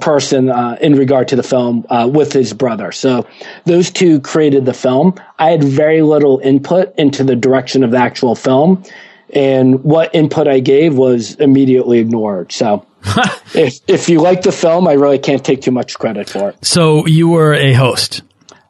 person 0.00 0.50
uh, 0.50 0.76
in 0.80 0.96
regard 0.96 1.28
to 1.28 1.36
the 1.36 1.42
film 1.42 1.86
uh, 1.88 2.10
with 2.12 2.32
his 2.32 2.52
brother. 2.52 2.90
So 2.90 3.26
those 3.64 3.90
two 3.90 4.20
created 4.20 4.64
the 4.64 4.74
film. 4.74 5.14
I 5.38 5.50
had 5.50 5.62
very 5.62 6.02
little 6.02 6.40
input 6.40 6.92
into 6.98 7.22
the 7.22 7.36
direction 7.36 7.84
of 7.84 7.92
the 7.92 7.98
actual 7.98 8.34
film, 8.34 8.82
and 9.34 9.82
what 9.84 10.14
input 10.14 10.48
I 10.48 10.60
gave 10.60 10.96
was 10.96 11.34
immediately 11.36 11.98
ignored. 11.98 12.52
So. 12.52 12.86
if 13.54 13.80
if 13.86 14.08
you 14.08 14.22
like 14.22 14.40
the 14.40 14.50
film, 14.50 14.88
I 14.88 14.94
really 14.94 15.18
can't 15.18 15.44
take 15.44 15.60
too 15.60 15.70
much 15.70 15.98
credit 15.98 16.26
for 16.26 16.48
it. 16.48 16.64
So 16.64 17.04
you 17.06 17.28
were 17.28 17.52
a 17.52 17.74
host, 17.74 18.22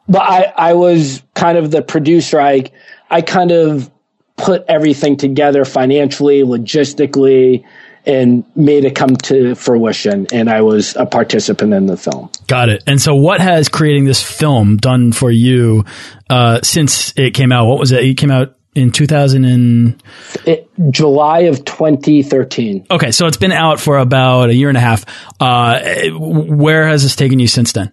but 0.09 0.23
I 0.23 0.53
I 0.57 0.73
was 0.73 1.23
kind 1.35 1.57
of 1.57 1.71
the 1.71 1.81
producer. 1.81 2.41
I 2.41 2.65
I 3.09 3.21
kind 3.21 3.51
of 3.51 3.89
put 4.37 4.65
everything 4.67 5.17
together 5.17 5.65
financially, 5.65 6.43
logistically, 6.43 7.63
and 8.05 8.43
made 8.55 8.85
it 8.85 8.95
come 8.95 9.15
to 9.15 9.55
fruition. 9.55 10.27
And 10.31 10.49
I 10.49 10.61
was 10.61 10.95
a 10.95 11.05
participant 11.05 11.73
in 11.73 11.85
the 11.85 11.97
film. 11.97 12.29
Got 12.47 12.69
it. 12.69 12.83
And 12.87 13.01
so, 13.01 13.15
what 13.15 13.41
has 13.41 13.69
creating 13.69 14.05
this 14.05 14.21
film 14.21 14.77
done 14.77 15.11
for 15.11 15.31
you 15.31 15.85
uh, 16.29 16.61
since 16.61 17.13
it 17.17 17.33
came 17.33 17.51
out? 17.51 17.67
What 17.67 17.79
was 17.79 17.91
it? 17.91 18.03
It 18.03 18.15
came 18.15 18.31
out 18.31 18.54
in 18.75 18.91
2000 18.91 19.45
and 19.45 20.03
it, 20.45 20.69
July 20.91 21.39
of 21.41 21.63
2013. 21.65 22.87
Okay, 22.91 23.11
so 23.11 23.25
it's 23.25 23.37
been 23.37 23.53
out 23.53 23.79
for 23.79 23.97
about 23.97 24.49
a 24.49 24.53
year 24.53 24.69
and 24.69 24.77
a 24.77 24.81
half. 24.81 25.05
Uh, 25.39 25.79
where 26.11 26.87
has 26.87 27.03
this 27.03 27.15
taken 27.15 27.39
you 27.39 27.47
since 27.47 27.71
then? 27.71 27.91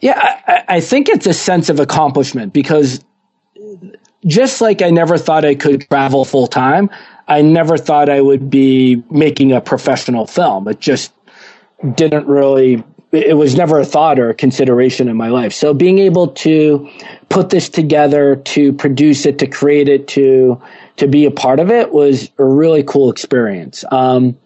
Yeah, 0.00 0.40
I, 0.46 0.64
I 0.68 0.80
think 0.80 1.08
it's 1.08 1.26
a 1.26 1.32
sense 1.32 1.70
of 1.70 1.80
accomplishment 1.80 2.52
because 2.52 3.02
just 4.26 4.60
like 4.60 4.82
I 4.82 4.90
never 4.90 5.16
thought 5.16 5.44
I 5.44 5.54
could 5.54 5.88
travel 5.88 6.24
full 6.24 6.48
time, 6.48 6.90
I 7.28 7.42
never 7.42 7.76
thought 7.76 8.08
I 8.08 8.20
would 8.20 8.50
be 8.50 9.02
making 9.10 9.52
a 9.52 9.60
professional 9.60 10.26
film. 10.26 10.68
It 10.68 10.80
just 10.80 11.12
didn't 11.94 12.26
really, 12.26 12.82
it 13.12 13.36
was 13.36 13.54
never 13.54 13.78
a 13.78 13.84
thought 13.84 14.18
or 14.18 14.30
a 14.30 14.34
consideration 14.34 15.08
in 15.08 15.16
my 15.16 15.28
life. 15.28 15.52
So 15.52 15.72
being 15.72 15.98
able 15.98 16.28
to 16.28 16.90
put 17.28 17.50
this 17.50 17.68
together, 17.68 18.36
to 18.36 18.72
produce 18.72 19.26
it, 19.26 19.38
to 19.38 19.46
create 19.46 19.88
it, 19.88 20.08
to, 20.08 20.60
to 20.96 21.06
be 21.06 21.24
a 21.24 21.30
part 21.30 21.60
of 21.60 21.70
it 21.70 21.92
was 21.92 22.30
a 22.38 22.44
really 22.44 22.82
cool 22.82 23.10
experience. 23.10 23.84
Um, 23.90 24.36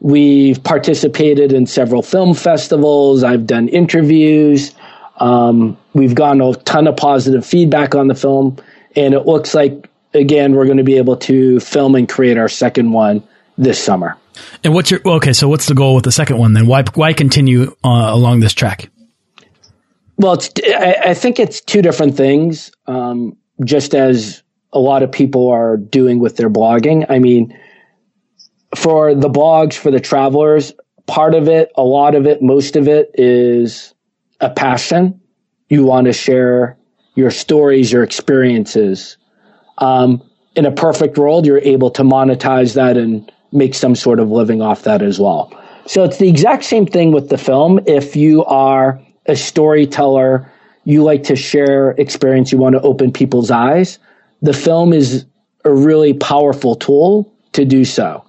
we've 0.00 0.62
participated 0.62 1.52
in 1.52 1.66
several 1.66 2.02
film 2.02 2.34
festivals. 2.34 3.22
I've 3.22 3.46
done 3.46 3.68
interviews. 3.68 4.74
Um, 5.18 5.78
we've 5.94 6.14
gotten 6.14 6.42
a 6.42 6.54
ton 6.54 6.86
of 6.86 6.96
positive 6.96 7.46
feedback 7.46 7.94
on 7.94 8.08
the 8.08 8.14
film, 8.14 8.58
and 8.94 9.14
it 9.14 9.26
looks 9.26 9.54
like 9.54 9.88
again, 10.16 10.54
we're 10.54 10.64
going 10.64 10.78
to 10.78 10.84
be 10.84 10.96
able 10.96 11.16
to 11.16 11.60
film 11.60 11.94
and 11.94 12.08
create 12.08 12.38
our 12.38 12.48
second 12.48 12.92
one 12.92 13.22
this 13.58 13.82
summer. 13.82 14.16
And 14.64 14.74
what's 14.74 14.90
your 14.90 15.00
okay? 15.04 15.32
So 15.32 15.48
what's 15.48 15.66
the 15.66 15.74
goal 15.74 15.94
with 15.94 16.04
the 16.04 16.12
second 16.12 16.38
one 16.38 16.52
then? 16.52 16.66
Why 16.66 16.84
why 16.94 17.12
continue 17.12 17.74
uh, 17.84 18.10
along 18.12 18.40
this 18.40 18.54
track? 18.54 18.90
Well, 20.18 20.38
I, 20.64 20.96
I, 21.08 21.14
think 21.14 21.38
it's 21.38 21.60
two 21.60 21.82
different 21.82 22.16
things. 22.16 22.70
Um, 22.86 23.36
just 23.64 23.94
as 23.94 24.42
a 24.72 24.78
lot 24.78 25.02
of 25.02 25.12
people 25.12 25.48
are 25.48 25.76
doing 25.76 26.18
with 26.18 26.36
their 26.36 26.48
blogging. 26.48 27.04
I 27.10 27.18
mean, 27.18 27.58
for 28.74 29.14
the 29.14 29.28
blogs 29.28 29.74
for 29.74 29.90
the 29.90 30.00
travelers, 30.00 30.72
part 31.06 31.34
of 31.34 31.48
it, 31.48 31.70
a 31.76 31.82
lot 31.82 32.14
of 32.14 32.26
it, 32.26 32.42
most 32.42 32.76
of 32.76 32.88
it 32.88 33.10
is 33.14 33.94
a 34.40 34.50
passion. 34.50 35.20
You 35.68 35.84
want 35.84 36.06
to 36.06 36.12
share 36.12 36.78
your 37.14 37.30
stories, 37.30 37.92
your 37.92 38.02
experiences, 38.02 39.16
um, 39.78 40.22
in 40.54 40.64
a 40.64 40.72
perfect 40.72 41.18
world, 41.18 41.46
you're 41.46 41.58
able 41.58 41.90
to 41.92 42.02
monetize 42.02 42.74
that 42.74 42.96
and 42.96 43.30
make 43.56 43.74
some 43.74 43.94
sort 43.94 44.20
of 44.20 44.30
living 44.30 44.62
off 44.62 44.82
that 44.82 45.02
as 45.02 45.18
well. 45.18 45.52
So 45.86 46.04
it's 46.04 46.18
the 46.18 46.28
exact 46.28 46.64
same 46.64 46.86
thing 46.86 47.12
with 47.12 47.28
the 47.28 47.38
film. 47.38 47.80
If 47.86 48.16
you 48.16 48.44
are 48.44 49.00
a 49.26 49.36
storyteller, 49.36 50.50
you 50.84 51.02
like 51.02 51.22
to 51.24 51.36
share 51.36 51.90
experience, 51.92 52.52
you 52.52 52.58
want 52.58 52.74
to 52.74 52.80
open 52.82 53.12
people's 53.12 53.50
eyes, 53.50 53.98
the 54.42 54.52
film 54.52 54.92
is 54.92 55.24
a 55.64 55.72
really 55.72 56.12
powerful 56.12 56.76
tool 56.76 57.32
to 57.52 57.64
do 57.64 57.84
so. 57.84 58.24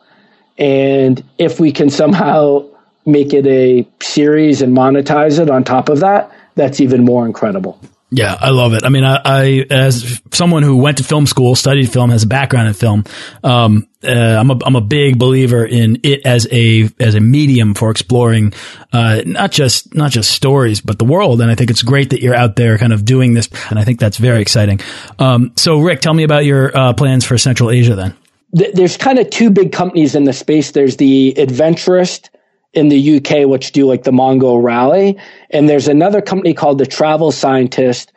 And 0.57 1.23
if 1.37 1.59
we 1.59 1.71
can 1.71 1.89
somehow 1.89 2.65
make 3.05 3.33
it 3.33 3.45
a 3.45 3.87
series 4.01 4.61
and 4.61 4.75
monetize 4.75 5.39
it 5.39 5.49
on 5.49 5.63
top 5.63 5.89
of 5.89 5.99
that, 5.99 6.31
that's 6.55 6.79
even 6.79 7.05
more 7.05 7.25
incredible. 7.25 7.79
Yeah, 8.09 8.37
I 8.39 8.51
love 8.51 8.73
it. 8.73 8.85
I 8.85 8.89
mean, 8.89 9.03
I, 9.03 9.19
I, 9.25 9.65
as 9.69 10.21
someone 10.31 10.63
who 10.63 10.77
went 10.77 10.99
to 10.99 11.03
film 11.03 11.25
school, 11.25 11.55
studied 11.55 11.91
film, 11.91 12.09
has 12.09 12.23
a 12.23 12.27
background 12.27 12.69
in 12.69 12.73
film, 12.73 13.03
um, 13.43 13.89
uh, 14.01 14.09
I'm 14.09 14.49
a 14.49 14.57
I'm 14.63 14.77
a 14.77 14.81
big 14.81 15.19
believer 15.19 15.65
in 15.65 15.99
it 16.03 16.25
as 16.25 16.47
a 16.49 16.89
as 17.01 17.15
a 17.15 17.19
medium 17.19 17.73
for 17.73 17.91
exploring, 17.91 18.53
uh, 18.93 19.23
not 19.25 19.51
just 19.51 19.93
not 19.93 20.11
just 20.11 20.31
stories, 20.31 20.79
but 20.79 20.99
the 20.99 21.05
world. 21.05 21.41
And 21.41 21.51
I 21.51 21.55
think 21.55 21.69
it's 21.69 21.83
great 21.83 22.11
that 22.11 22.21
you're 22.21 22.35
out 22.35 22.55
there, 22.55 22.77
kind 22.77 22.93
of 22.93 23.03
doing 23.03 23.33
this. 23.33 23.49
And 23.69 23.77
I 23.77 23.83
think 23.83 23.99
that's 23.99 24.17
very 24.17 24.41
exciting. 24.41 24.79
Um, 25.19 25.51
so, 25.57 25.79
Rick, 25.79 25.99
tell 25.99 26.13
me 26.13 26.23
about 26.23 26.45
your 26.45 26.75
uh, 26.77 26.93
plans 26.93 27.25
for 27.25 27.37
Central 27.37 27.71
Asia 27.71 27.95
then. 27.95 28.15
There's 28.53 28.95
kind 28.95 29.19
of 29.19 29.29
two 29.29 29.49
big 29.49 29.73
companies 29.73 30.15
in 30.15 30.23
the 30.23 30.31
space. 30.31 30.71
There's 30.71 30.95
the 30.95 31.37
Adventurist 31.37 32.29
in 32.73 32.89
the 32.89 33.17
UK, 33.17 33.47
which 33.47 33.71
do 33.71 33.85
like 33.85 34.03
the 34.03 34.11
Mongol 34.11 34.61
Rally. 34.61 35.17
And 35.49 35.67
there's 35.67 35.87
another 35.87 36.21
company 36.21 36.53
called 36.53 36.77
the 36.77 36.85
Travel 36.85 37.31
Scientist, 37.31 38.11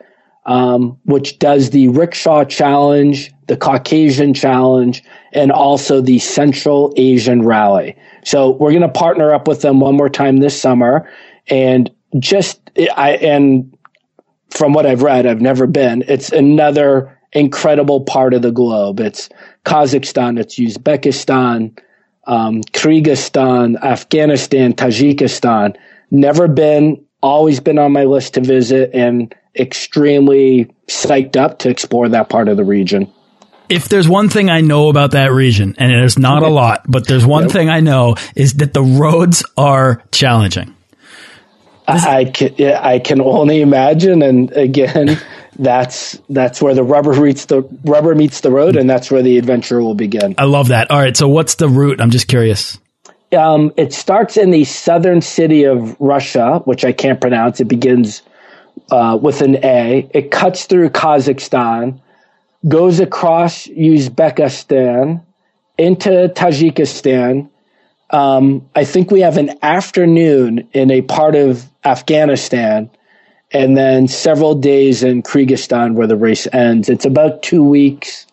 um, 0.45 0.99
which 1.05 1.39
does 1.39 1.69
the 1.69 1.87
Rickshaw 1.89 2.43
Challenge, 2.45 3.31
the 3.47 3.57
Caucasian 3.57 4.33
Challenge, 4.33 5.03
and 5.33 5.51
also 5.51 6.01
the 6.01 6.19
Central 6.19 6.93
Asian 6.97 7.43
Rally. 7.43 7.97
So 8.23 8.51
we're 8.51 8.71
going 8.71 8.81
to 8.81 8.89
partner 8.89 9.33
up 9.33 9.47
with 9.47 9.61
them 9.61 9.79
one 9.79 9.95
more 9.95 10.09
time 10.09 10.37
this 10.37 10.59
summer. 10.59 11.09
And 11.47 11.89
just, 12.19 12.59
I, 12.95 13.13
and 13.21 13.75
from 14.49 14.73
what 14.73 14.85
I've 14.85 15.01
read, 15.01 15.25
I've 15.25 15.41
never 15.41 15.65
been, 15.65 16.03
it's 16.07 16.31
another 16.31 17.17
incredible 17.33 18.01
part 18.01 18.33
of 18.33 18.41
the 18.41 18.51
globe. 18.51 18.99
It's 18.99 19.29
Kazakhstan, 19.65 20.39
it's 20.39 20.59
Uzbekistan, 20.59 21.77
um, 22.25 22.61
Kyrgyzstan, 22.61 23.81
Afghanistan, 23.81 24.73
Tajikistan. 24.73 25.75
Never 26.09 26.47
been, 26.47 27.05
always 27.21 27.59
been 27.59 27.77
on 27.77 27.91
my 27.91 28.03
list 28.03 28.35
to 28.35 28.41
visit 28.41 28.91
and 28.93 29.33
extremely 29.57 30.73
psyched 30.87 31.35
up 31.35 31.59
to 31.59 31.69
explore 31.69 32.09
that 32.09 32.29
part 32.29 32.47
of 32.47 32.57
the 32.57 32.63
region. 32.63 33.11
If 33.69 33.87
there's 33.87 34.07
one 34.07 34.27
thing 34.27 34.49
I 34.49 34.59
know 34.59 34.89
about 34.89 35.11
that 35.11 35.31
region, 35.31 35.75
and 35.77 35.91
it 35.91 36.03
is 36.03 36.19
not 36.19 36.43
a 36.43 36.49
lot, 36.49 36.83
but 36.87 37.07
there's 37.07 37.25
one 37.25 37.43
yep. 37.43 37.51
thing 37.51 37.69
I 37.69 37.79
know 37.79 38.15
is 38.35 38.55
that 38.55 38.73
the 38.73 38.81
roads 38.81 39.45
are 39.55 40.03
challenging. 40.11 40.75
I, 41.87 42.17
I 42.17 42.25
can, 42.25 42.73
I 42.75 42.99
can 42.99 43.21
only 43.21 43.61
imagine. 43.61 44.21
And 44.21 44.51
again, 44.51 45.17
that's 45.61 46.19
that's 46.27 46.59
where 46.59 46.73
the 46.73 46.83
rubber 46.83 47.13
meets 47.13 47.45
the 47.45 47.61
rubber 47.85 48.15
meets 48.15 48.41
the 48.41 48.49
road, 48.49 48.75
and 48.75 48.89
that's 48.89 49.11
where 49.11 49.21
the 49.21 49.37
adventure 49.37 49.79
will 49.81 49.93
begin. 49.93 50.33
I 50.37 50.45
love 50.45 50.69
that. 50.69 50.89
All 50.89 50.99
right, 50.99 51.15
so 51.15 51.27
what's 51.27 51.55
the 51.55 51.69
route? 51.69 52.01
I'm 52.01 52.09
just 52.09 52.27
curious. 52.27 52.79
Um, 53.37 53.71
it 53.77 53.93
starts 53.93 54.37
in 54.37 54.49
the 54.49 54.65
southern 54.65 55.21
city 55.21 55.63
of 55.63 55.95
Russia, 56.01 56.59
which 56.65 56.83
I 56.83 56.91
can't 56.91 57.21
pronounce. 57.21 57.61
It 57.61 57.67
begins 57.67 58.23
uh, 58.89 59.17
with 59.21 59.41
an 59.41 59.63
A. 59.63 60.09
It 60.13 60.31
cuts 60.31 60.65
through 60.65 60.89
Kazakhstan, 60.89 62.01
goes 62.67 62.99
across 62.99 63.67
Uzbekistan 63.67 65.23
into 65.77 66.09
Tajikistan. 66.35 67.49
Um, 68.09 68.67
I 68.75 68.83
think 68.83 69.11
we 69.11 69.21
have 69.21 69.37
an 69.37 69.57
afternoon 69.61 70.67
in 70.73 70.91
a 70.91 71.01
part 71.03 71.35
of 71.35 71.63
Afghanistan 71.85 72.89
and 73.53 73.75
then 73.75 74.07
several 74.07 74.55
days 74.55 75.03
in 75.03 75.23
Kyrgyzstan 75.23 75.93
where 75.93 76.07
the 76.07 76.15
race 76.15 76.47
ends. 76.51 76.89
It's 76.89 77.05
about 77.05 77.43
two 77.43 77.63
weeks, 77.63 78.25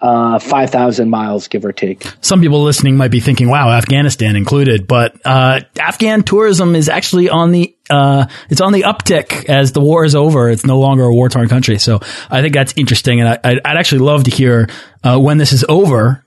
uh, 0.00 0.38
5,000 0.38 1.08
miles, 1.08 1.48
give 1.48 1.64
or 1.64 1.72
take. 1.72 2.04
Some 2.20 2.40
people 2.40 2.62
listening 2.62 2.96
might 2.96 3.10
be 3.10 3.20
thinking, 3.20 3.48
wow, 3.48 3.70
Afghanistan 3.70 4.36
included, 4.36 4.86
but, 4.86 5.16
uh, 5.24 5.60
Afghan 5.80 6.22
tourism 6.22 6.74
is 6.74 6.88
actually 6.88 7.30
on 7.30 7.50
the, 7.50 7.74
uh, 7.90 8.26
it's 8.50 8.60
on 8.60 8.72
the 8.72 8.82
uptick 8.82 9.46
as 9.46 9.72
the 9.72 9.80
war 9.80 10.04
is 10.04 10.14
over. 10.14 10.50
It's 10.50 10.66
no 10.66 10.78
longer 10.78 11.04
a 11.04 11.14
war 11.14 11.28
torn 11.28 11.48
country. 11.48 11.78
So 11.78 12.00
I 12.30 12.42
think 12.42 12.54
that's 12.54 12.74
interesting. 12.76 13.20
And 13.20 13.40
I, 13.42 13.52
would 13.54 13.66
actually 13.66 14.00
love 14.00 14.24
to 14.24 14.30
hear, 14.30 14.68
uh, 15.02 15.18
when 15.18 15.38
this 15.38 15.52
is 15.52 15.64
over, 15.68 16.22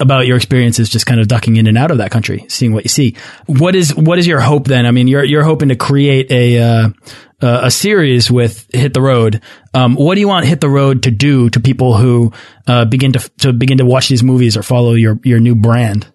about 0.00 0.26
your 0.26 0.36
experiences 0.36 0.88
just 0.88 1.06
kind 1.06 1.20
of 1.20 1.28
ducking 1.28 1.56
in 1.56 1.66
and 1.66 1.78
out 1.78 1.90
of 1.90 1.98
that 1.98 2.10
country, 2.10 2.46
seeing 2.48 2.72
what 2.72 2.84
you 2.84 2.88
see. 2.88 3.16
What 3.46 3.74
is 3.76 3.94
what 3.94 4.18
is 4.18 4.26
your 4.26 4.40
hope 4.40 4.66
then? 4.66 4.86
I 4.86 4.90
mean, 4.90 5.08
you're 5.08 5.24
you're 5.24 5.44
hoping 5.44 5.68
to 5.68 5.76
create 5.76 6.30
a 6.30 6.58
uh, 6.58 6.88
a 7.40 7.70
series 7.70 8.30
with 8.30 8.68
Hit 8.72 8.94
the 8.94 9.00
Road. 9.00 9.42
Um, 9.74 9.94
what 9.94 10.14
do 10.14 10.20
you 10.20 10.28
want 10.28 10.46
Hit 10.46 10.60
the 10.60 10.68
Road 10.68 11.04
to 11.04 11.10
do 11.10 11.50
to 11.50 11.60
people 11.60 11.96
who 11.96 12.32
uh, 12.66 12.84
begin 12.84 13.12
to 13.12 13.30
to 13.38 13.52
begin 13.52 13.78
to 13.78 13.84
watch 13.84 14.08
these 14.08 14.22
movies 14.22 14.56
or 14.56 14.62
follow 14.62 14.94
your 14.94 15.18
your 15.22 15.40
new 15.40 15.54
brand? 15.54 16.10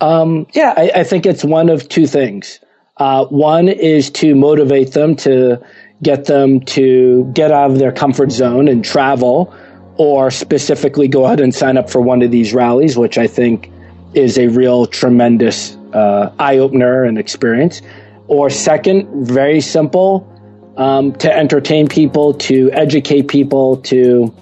Um, 0.00 0.46
yeah, 0.52 0.74
I, 0.76 0.90
I, 0.96 1.04
think 1.04 1.24
it's 1.24 1.42
one 1.42 1.70
of 1.70 1.88
two 1.88 2.06
things. 2.06 2.60
Uh, 2.98 3.24
one 3.26 3.68
is 3.68 4.10
to 4.10 4.34
motivate 4.34 4.92
them 4.92 5.16
to 5.16 5.64
get 6.02 6.26
them 6.26 6.60
to 6.60 7.30
get 7.32 7.50
out 7.50 7.70
of 7.70 7.78
their 7.78 7.92
comfort 7.92 8.30
zone 8.30 8.68
and 8.68 8.84
travel 8.84 9.54
or 9.96 10.30
specifically 10.30 11.08
go 11.08 11.24
ahead 11.24 11.40
and 11.40 11.54
sign 11.54 11.76
up 11.78 11.90
for 11.90 12.00
one 12.00 12.22
of 12.22 12.30
these 12.30 12.52
rallies, 12.52 12.96
which 12.96 13.18
I 13.18 13.26
think 13.26 13.70
is 14.14 14.38
a 14.38 14.48
real 14.48 14.86
tremendous 14.86 15.76
uh, 15.92 16.32
eye 16.38 16.58
opener 16.58 17.04
and 17.04 17.18
experience. 17.18 17.82
Or 18.28 18.50
second, 18.50 19.26
very 19.26 19.60
simple, 19.60 20.28
um, 20.76 21.12
to 21.14 21.34
entertain 21.34 21.88
people, 21.88 22.34
to 22.34 22.70
educate 22.72 23.28
people, 23.28 23.78
to 23.78 24.34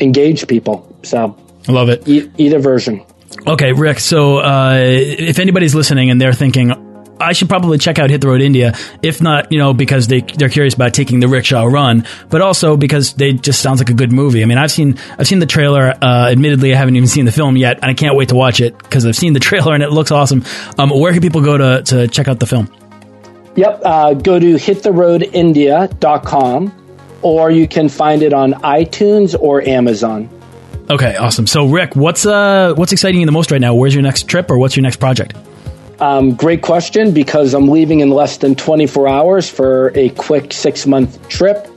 engage 0.00 0.46
people. 0.48 0.86
So 1.02 1.36
I 1.68 1.72
love 1.72 1.88
it. 1.88 2.08
E- 2.08 2.30
either 2.38 2.58
version. 2.58 3.04
Okay, 3.46 3.72
Rick. 3.72 4.00
So 4.00 4.38
uh, 4.38 4.76
if 4.76 5.38
anybody's 5.38 5.74
listening 5.74 6.10
and 6.10 6.20
they're 6.20 6.32
thinking, 6.32 6.70
I 7.20 7.32
should 7.32 7.48
probably 7.48 7.78
check 7.78 7.98
out 7.98 8.10
Hit 8.10 8.20
the 8.20 8.28
Road 8.28 8.40
India, 8.40 8.74
if 9.02 9.20
not, 9.20 9.50
you 9.52 9.58
know, 9.58 9.74
because 9.74 10.06
they 10.08 10.20
they're 10.20 10.48
curious 10.48 10.74
about 10.74 10.94
taking 10.94 11.20
the 11.20 11.28
rickshaw 11.28 11.64
run, 11.64 12.06
but 12.28 12.42
also 12.42 12.76
because 12.76 13.14
they 13.14 13.32
just 13.34 13.60
sounds 13.60 13.80
like 13.80 13.90
a 13.90 13.94
good 13.94 14.12
movie. 14.12 14.42
I 14.42 14.46
mean, 14.46 14.58
I've 14.58 14.70
seen 14.70 14.98
I've 15.18 15.26
seen 15.26 15.38
the 15.38 15.46
trailer. 15.46 15.94
Uh, 16.02 16.28
admittedly, 16.30 16.74
I 16.74 16.76
haven't 16.76 16.96
even 16.96 17.08
seen 17.08 17.26
the 17.26 17.32
film 17.32 17.56
yet, 17.56 17.78
and 17.82 17.86
I 17.86 17.94
can't 17.94 18.16
wait 18.16 18.28
to 18.30 18.34
watch 18.34 18.60
it 18.60 18.76
because 18.78 19.06
I've 19.06 19.16
seen 19.16 19.32
the 19.32 19.40
trailer 19.40 19.74
and 19.74 19.82
it 19.82 19.90
looks 19.90 20.10
awesome. 20.10 20.44
Um, 20.78 20.90
where 20.90 21.12
can 21.12 21.22
people 21.22 21.42
go 21.42 21.58
to 21.58 21.82
to 21.84 22.08
check 22.08 22.28
out 22.28 22.40
the 22.40 22.46
film? 22.46 22.70
Yep, 23.56 23.80
uh, 23.84 24.14
go 24.14 24.38
to 24.38 24.54
hittheroadindia.com 24.54 26.80
or 27.22 27.50
you 27.50 27.68
can 27.68 27.88
find 27.88 28.22
it 28.22 28.32
on 28.32 28.54
iTunes 28.54 29.36
or 29.38 29.60
Amazon. 29.62 30.28
Okay, 30.88 31.16
awesome. 31.16 31.46
So, 31.46 31.66
Rick, 31.66 31.94
what's 31.94 32.24
uh, 32.26 32.74
what's 32.74 32.92
exciting 32.92 33.20
you 33.20 33.26
the 33.26 33.32
most 33.32 33.52
right 33.52 33.60
now? 33.60 33.74
Where's 33.74 33.94
your 33.94 34.02
next 34.02 34.24
trip, 34.24 34.50
or 34.50 34.58
what's 34.58 34.76
your 34.76 34.82
next 34.82 34.96
project? 34.96 35.36
Um, 36.00 36.34
great 36.34 36.62
question 36.62 37.12
because 37.12 37.52
I'm 37.52 37.68
leaving 37.68 38.00
in 38.00 38.10
less 38.10 38.38
than 38.38 38.54
24 38.54 39.06
hours 39.06 39.50
for 39.50 39.92
a 39.94 40.08
quick 40.10 40.52
six 40.52 40.86
month 40.86 41.28
trip, 41.28 41.68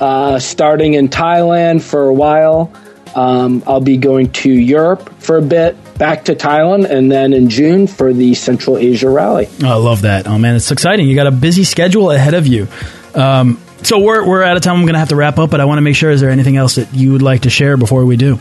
uh, 0.00 0.38
starting 0.38 0.94
in 0.94 1.08
Thailand 1.08 1.82
for 1.82 2.04
a 2.04 2.14
while. 2.14 2.72
Um, 3.14 3.62
I'll 3.66 3.80
be 3.80 3.96
going 3.96 4.30
to 4.32 4.50
Europe 4.50 5.08
for 5.20 5.38
a 5.38 5.42
bit, 5.42 5.76
back 5.98 6.26
to 6.26 6.34
Thailand, 6.34 6.88
and 6.90 7.10
then 7.10 7.32
in 7.32 7.48
June 7.48 7.86
for 7.86 8.12
the 8.12 8.34
Central 8.34 8.76
Asia 8.76 9.08
Rally. 9.08 9.48
Oh, 9.62 9.68
I 9.68 9.74
love 9.74 10.02
that. 10.02 10.26
Oh, 10.26 10.38
man, 10.38 10.54
it's 10.54 10.70
exciting. 10.70 11.08
You 11.08 11.14
got 11.14 11.26
a 11.26 11.30
busy 11.30 11.64
schedule 11.64 12.10
ahead 12.10 12.34
of 12.34 12.46
you. 12.46 12.68
Um, 13.14 13.58
so 13.82 13.98
we're, 13.98 14.26
we're 14.26 14.42
out 14.42 14.56
of 14.56 14.62
time. 14.62 14.76
I'm 14.76 14.82
going 14.82 14.94
to 14.94 14.98
have 14.98 15.08
to 15.10 15.16
wrap 15.16 15.38
up, 15.38 15.50
but 15.50 15.60
I 15.60 15.64
want 15.64 15.78
to 15.78 15.82
make 15.82 15.96
sure 15.96 16.10
is 16.10 16.20
there 16.20 16.28
anything 16.30 16.58
else 16.58 16.74
that 16.74 16.92
you 16.92 17.12
would 17.12 17.22
like 17.22 17.42
to 17.42 17.50
share 17.50 17.78
before 17.78 18.04
we 18.04 18.16
do? 18.16 18.38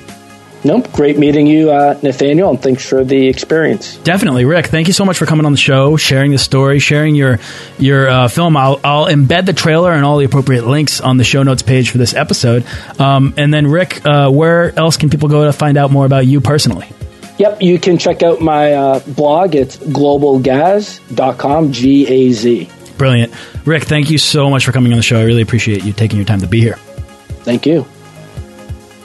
Nope. 0.66 0.92
Great 0.92 1.20
meeting 1.20 1.46
you, 1.46 1.70
uh, 1.70 1.98
Nathaniel, 2.02 2.50
and 2.50 2.60
thanks 2.60 2.84
for 2.84 3.04
the 3.04 3.28
experience. 3.28 3.98
Definitely, 3.98 4.46
Rick. 4.46 4.66
Thank 4.66 4.88
you 4.88 4.94
so 4.94 5.06
much 5.06 5.20
for 5.20 5.28
coming 5.28 5.46
on 5.46 5.52
the 5.52 5.60
show, 5.60 5.96
sharing 5.96 6.32
the 6.32 6.40
story, 6.40 6.80
sharing 6.80 7.14
your 7.14 7.38
your 7.78 8.10
uh, 8.10 8.28
film. 8.28 8.58
I'll, 8.58 8.82
I'll 8.84 9.06
embed 9.06 9.46
the 9.46 9.54
trailer 9.54 9.92
and 9.92 10.04
all 10.04 10.18
the 10.18 10.26
appropriate 10.26 10.66
links 10.66 11.00
on 11.02 11.18
the 11.18 11.24
show 11.24 11.44
notes 11.44 11.62
page 11.62 11.92
for 11.92 12.00
this 12.00 12.16
episode. 12.16 12.66
Um, 13.00 13.36
and 13.38 13.54
then, 13.54 13.68
Rick, 13.68 14.04
uh, 14.08 14.32
where 14.32 14.78
else 14.78 14.98
can 14.98 15.12
people 15.12 15.30
go 15.30 15.46
to 15.46 15.54
find 15.54 15.78
out 15.78 15.92
more 15.92 16.06
about 16.08 16.26
you 16.26 16.42
personally? 16.42 16.90
Yep, 17.38 17.62
you 17.62 17.78
can 17.78 18.00
check 18.00 18.24
out 18.24 18.42
my 18.42 18.74
uh, 18.74 19.00
blog. 19.02 19.54
It's 19.54 19.78
globalgaz.com, 19.78 21.74
G 21.74 22.08
A 22.08 22.32
Z. 22.32 22.70
Brilliant. 22.98 23.34
Rick, 23.68 23.84
thank 23.84 24.10
you 24.10 24.18
so 24.18 24.50
much 24.50 24.66
for 24.66 24.72
coming 24.72 24.94
on 24.94 24.98
the 24.98 25.04
show. 25.04 25.20
I 25.20 25.26
really 25.26 25.44
appreciate 25.44 25.84
you 25.84 25.94
taking 25.94 26.18
your 26.18 26.26
time 26.26 26.42
to 26.42 26.48
be 26.48 26.60
here. 26.60 26.78
Thank 27.44 27.68
you. 27.68 27.86